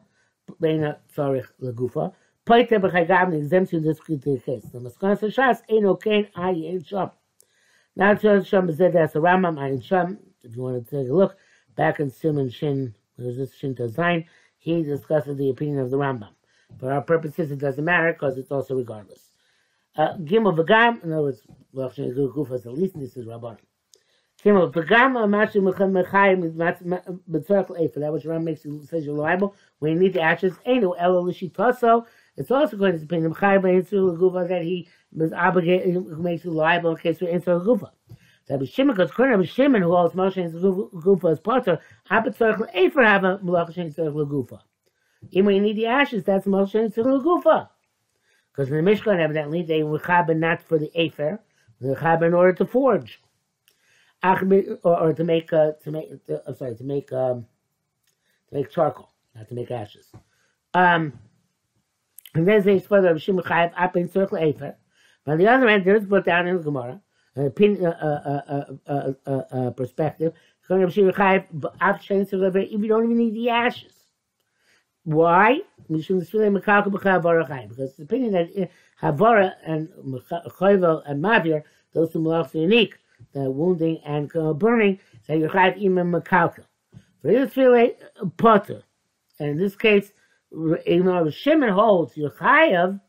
Beina 0.61 0.99
Tzarich 1.17 1.47
Legufa, 1.63 2.13
Poiter 2.45 2.79
b'chagam 2.79 3.31
the 3.31 3.39
exemption 3.39 3.83
this 3.83 3.99
case. 4.01 4.67
The 4.71 4.81
maskana 4.81 5.19
for 5.19 5.29
Shas 5.29 5.63
ain't 5.71 5.87
okay. 5.87 6.31
I 6.37 6.51
ain't 6.51 6.87
sham. 6.87 7.13
Now 7.97 8.13
to 8.13 8.45
sham 8.45 8.69
is 8.69 8.77
that's 8.77 9.15
a 9.15 9.19
Rambam. 9.19 9.59
I 9.59 9.71
ain't 9.71 9.83
sham. 9.83 10.19
If 10.43 10.55
you 10.57 10.63
want 10.63 10.87
to 10.87 10.91
take 10.99 11.09
a 11.09 11.15
look 11.15 11.39
back 11.75 12.01
in 12.01 12.11
Simon 12.11 12.51
Shin, 12.51 12.95
there's 13.17 13.39
this 13.39 13.55
Shin 13.55 13.75
Zayin. 13.75 14.27
He 14.59 14.83
discusses 14.83 15.39
the 15.39 15.49
opinion 15.49 15.79
of 15.79 15.91
the 15.91 15.97
Rambam. 15.97 16.35
For 16.79 16.93
our 16.93 17.01
purposes, 17.01 17.51
it 17.51 17.61
doesn't 17.61 17.83
matter 17.83 18.13
because 18.13 18.37
it's 18.37 18.53
also 18.53 18.75
regardless. 18.75 19.31
Gimel 19.99 20.57
v'gam. 20.57 21.03
In 21.05 21.13
other 21.13 21.23
words, 21.23 21.43
well, 21.73 21.91
Gufas 21.91 22.67
at 22.67 22.73
least 22.73 22.99
this 22.99 23.17
is 23.17 23.27
Rabbanim. 23.27 23.59
Gimel 24.45 24.73
v'gam. 24.73 25.17
Mashu 25.29 25.63
mechayim 25.63 26.55
b'tzarech 27.31 27.69
le'efer. 27.69 28.01
That 28.01 28.13
which 28.13 28.25
Rambam 28.25 28.45
makes 28.45 28.65
you 28.65 28.83
says 28.85 29.05
you're 29.05 29.15
liable 29.15 29.55
when 29.79 29.93
you 29.93 29.99
need 29.99 30.15
the 30.15 30.23
ashes. 30.23 30.55
No 30.67 30.93
elo 30.93 31.21
l'shitaso. 31.23 32.07
It's 32.37 32.51
also 32.51 32.77
going 32.77 32.99
to 32.99 33.07
be 33.07 33.21
the 33.21 33.29
Mechai 33.29 33.61
B'Yitzur 33.63 34.19
Gufa 34.19 34.49
that 34.49 34.63
he 34.63 34.89
was 35.13 35.33
obligated, 35.33 35.95
who 35.95 36.21
makes 36.21 36.45
you 36.45 36.51
liable 36.51 36.91
in 36.91 36.97
case 36.97 37.23
of 37.23 37.29
Yitzur 37.29 37.65
Gufa. 37.65 37.91
That 38.49 38.59
was 38.59 38.69
Shimon, 38.69 38.97
because 38.97 39.11
according 39.11 39.41
to 39.41 39.47
Shimon, 39.47 39.83
who 39.83 39.95
holds 39.95 40.15
Moshe 40.15 40.37
and 40.37 40.53
Gufa 40.53 41.31
as 41.31 41.39
Potter, 41.39 41.79
Abatzarech 42.11 42.59
L'Efer 42.59 43.05
have 43.05 43.23
a 43.23 43.39
Melach 43.39 43.73
Shen 43.73 43.93
Tzarech 43.93 44.61
Even 45.31 45.47
when 45.47 45.55
you 45.55 45.63
need 45.63 45.77
the 45.77 45.87
ashes, 45.87 46.25
that's 46.25 46.45
Moshe 46.45 46.75
and 46.75 46.93
L'Gufa. 46.97 47.69
Because 48.55 48.71
in 48.71 48.85
the 48.85 48.91
Mishkan, 48.91 49.19
evidently, 49.19 49.63
they 49.63 49.83
were 49.83 49.99
chaber 49.99 50.37
not 50.37 50.63
for 50.63 50.79
the 50.79 50.91
afer, 50.95 51.41
they 51.81 51.89
were 51.89 51.97
chaber 51.97 52.27
in 52.27 52.35
order 52.35 52.53
to 52.53 52.65
forge. 52.65 53.21
Or, 54.23 54.39
or 54.85 55.13
to 55.13 55.25
make, 55.25 55.53
uh, 55.53 55.73
to 55.83 55.91
make, 55.91 56.25
to, 56.27 56.43
I'm 56.47 56.55
sorry, 56.55 56.75
to 56.77 56.85
make, 56.85 57.13
um, 57.13 57.47
to 58.49 58.55
make 58.55 58.71
charcoal, 58.71 59.11
not 59.35 59.49
to 59.49 59.55
make 59.55 59.71
ashes. 59.71 60.11
Um, 60.73 61.13
and 62.35 62.49
then 62.49 62.63
they 62.63 62.77
explain 62.77 63.03
Rabbi 63.03 63.19
Shimon 63.19 63.45
Chayev 63.45 63.73
up 63.77 63.97
in 63.97 64.09
circle 64.09 64.39
Efer. 64.39 64.77
But 65.25 65.33
on 65.33 65.39
the 65.39 65.49
other 65.49 65.69
hand, 65.69 65.85
there 65.85 65.97
is 65.97 66.07
put 66.07 66.25
down 66.25 66.47
in 66.47 66.57
the 66.57 66.63
Gemara 66.63 67.01
an 67.37 67.47
opinion, 67.47 67.87
uh, 67.87 68.75
uh, 68.87 69.31
uh, 69.31 69.71
perspective. 69.73 70.33
Rabbi 70.69 70.91
Shimon 70.91 71.13
Chayev 71.13 71.65
up 71.81 72.01
chains 72.01 72.33
of 72.33 72.57
if 72.57 72.71
you 72.71 72.89
don't 72.89 73.05
even 73.05 73.19
need 73.19 73.35
the 73.35 73.51
ashes. 73.51 74.04
Why? 75.05 75.61
Because 75.87 76.11
it's 76.11 76.31
the 76.31 78.03
opinion 78.03 78.33
that 78.33 78.51
eh, 78.57 78.67
Havara 79.03 79.53
and 79.67 79.89
Chayvel 80.59 81.03
and 81.07 81.23
Mavir, 81.23 81.63
those 81.93 82.13
two 82.13 82.21
malachs 82.21 82.55
are 82.55 82.59
unique, 82.59 82.97
the 83.33 83.51
wounding 83.51 84.01
and 84.07 84.35
uh, 84.35 84.55
burning, 84.55 84.99
that 85.27 85.39
you're 85.39 85.51
chayiv 85.51 85.85
imam 85.85 86.13
makalka. 86.13 86.65
For 87.21 87.29
this 87.29 87.57
really 87.57 87.93
uh, 88.21 88.27
potter, 88.39 88.83
and 89.39 89.51
in 89.51 89.59
this 89.59 89.77
case, 89.77 90.13
even 90.53 91.07
though 91.07 91.29
Shimon 91.31 91.71
holds 91.71 92.17
you're 92.17 92.31
chayav 92.31 93.01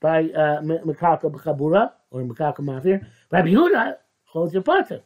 by 0.00 0.24
uh, 0.24 0.62
Mekaka 0.62 1.30
B'chabura 1.30 1.92
or 2.10 2.22
Mekaka 2.22 2.60
Mafir, 2.60 3.06
Rabbi 3.30 3.48
Yehuda 3.48 3.96
holds 4.24 4.54
your 4.54 4.62
potter. 4.62 5.02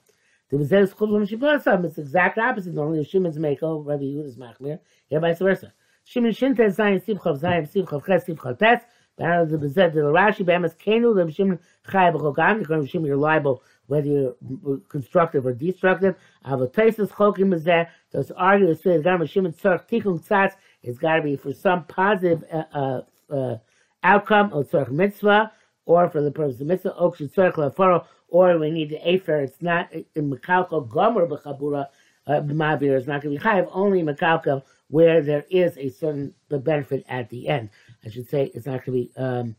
There 0.51 0.59
was 0.59 0.73
It's 0.73 0.95
the 0.95 2.01
exact 2.01 2.39
opposite. 2.39 2.75
Normally, 2.75 3.05
Shimon's 3.05 3.39
Meko, 3.39 3.85
Rabbi 3.85 4.05
Yehuda's 4.05 4.37
Machmir, 4.37 4.79
here 5.09 5.21
vice 5.21 5.39
versa. 5.39 5.73
Shimon 6.09 6.33
Shinta 6.33 6.75
Zayin 6.75 7.05
Sivchav 7.05 7.39
Zayin 7.39 7.71
Sivchav 7.71 8.07
Ches 8.07 8.25
Sivchav 8.25 8.59
Tes. 8.59 8.81
Banner 9.19 9.45
the 9.45 9.59
Bezed 9.59 9.93
the 9.93 10.01
Rashi 10.01 10.47
Be'emes 10.47 10.75
Kenu 10.77 11.15
Rabbi 11.15 11.31
Shimon 11.31 11.59
Chayav 11.87 12.15
B'chogam. 12.15 12.63
According 12.63 12.87
to 12.87 12.91
Shimon, 12.91 13.07
you're 13.07 13.17
liable 13.17 13.63
whether 13.89 14.07
you're 14.07 14.79
constructive 14.89 15.45
or 15.45 15.53
destructive. 15.53 16.15
Avotesis 16.47 17.11
Chokim 17.11 17.55
Bezeh. 17.55 17.89
Those 18.13 18.31
argue 18.31 18.69
the 18.69 18.75
Sfei 18.75 19.03
Gam 19.03 19.27
Shimon 19.27 19.53
Tzarch 19.53 19.87
Tikun 19.87 20.27
Tzatz 20.27 20.53
it's 20.83 20.99
got 20.99 21.17
to 21.17 21.23
be 21.23 21.37
for 21.37 21.53
some 21.53 21.85
positive 21.85 22.45
uh, 22.53 22.63
uh, 22.73 23.03
uh 23.31 23.59
outcome 24.05 24.53
of 24.53 24.71
tzorch 24.71 24.91
mitzvah, 24.91 25.53
or 25.85 26.09
for 26.09 26.23
the 26.23 26.31
purpose 26.31 26.61
of 26.61 26.67
mitzvah, 26.67 26.95
or 26.95 27.13
tzorch 27.13 27.55
lefaro, 27.55 28.07
or 28.29 28.57
we 28.59 28.71
need 28.71 28.91
the 28.91 29.09
afer. 29.09 29.41
It's 29.41 29.61
not 29.61 29.93
in 29.93 30.31
mekalko 30.31 30.89
gomer 30.89 31.27
b'chabura 31.27 31.87
uh, 32.27 32.33
b'mavir. 32.33 32.97
It's 32.97 33.07
not 33.07 33.23
going 33.23 33.37
to 33.37 33.43
be 33.43 33.49
chayiv. 33.49 33.69
Only 33.73 34.03
mekalko 34.03 34.63
where 34.89 35.23
there 35.23 35.45
is 35.51 35.77
a 35.77 35.89
certain 35.91 36.35
benefit 36.51 37.05
at 37.09 37.29
the 37.31 37.49
end. 37.49 37.71
I 38.05 38.11
should 38.11 38.29
say 38.29 38.51
it's 38.55 38.67
not 38.67 38.85
going 38.85 38.85
to 38.85 38.93
be. 38.93 39.13
Um, 39.17 39.57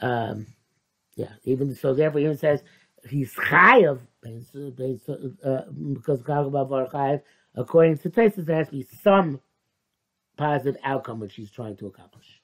um, 0.00 0.46
yeah, 1.16 1.32
even 1.44 1.74
so. 1.74 1.94
Therefore, 1.94 2.20
even 2.20 2.38
says 2.38 2.62
he's 3.08 3.34
chayiv 3.34 4.00
uh, 5.44 5.62
because 5.92 6.20
according 7.54 7.98
to 7.98 8.10
Tesis, 8.10 8.46
there 8.46 8.56
has 8.56 8.68
to 8.68 8.72
be 8.72 8.86
some 9.02 9.40
positive 10.36 10.80
outcome 10.84 11.20
which 11.20 11.34
he's 11.34 11.50
trying 11.50 11.76
to 11.76 11.86
accomplish. 11.86 12.40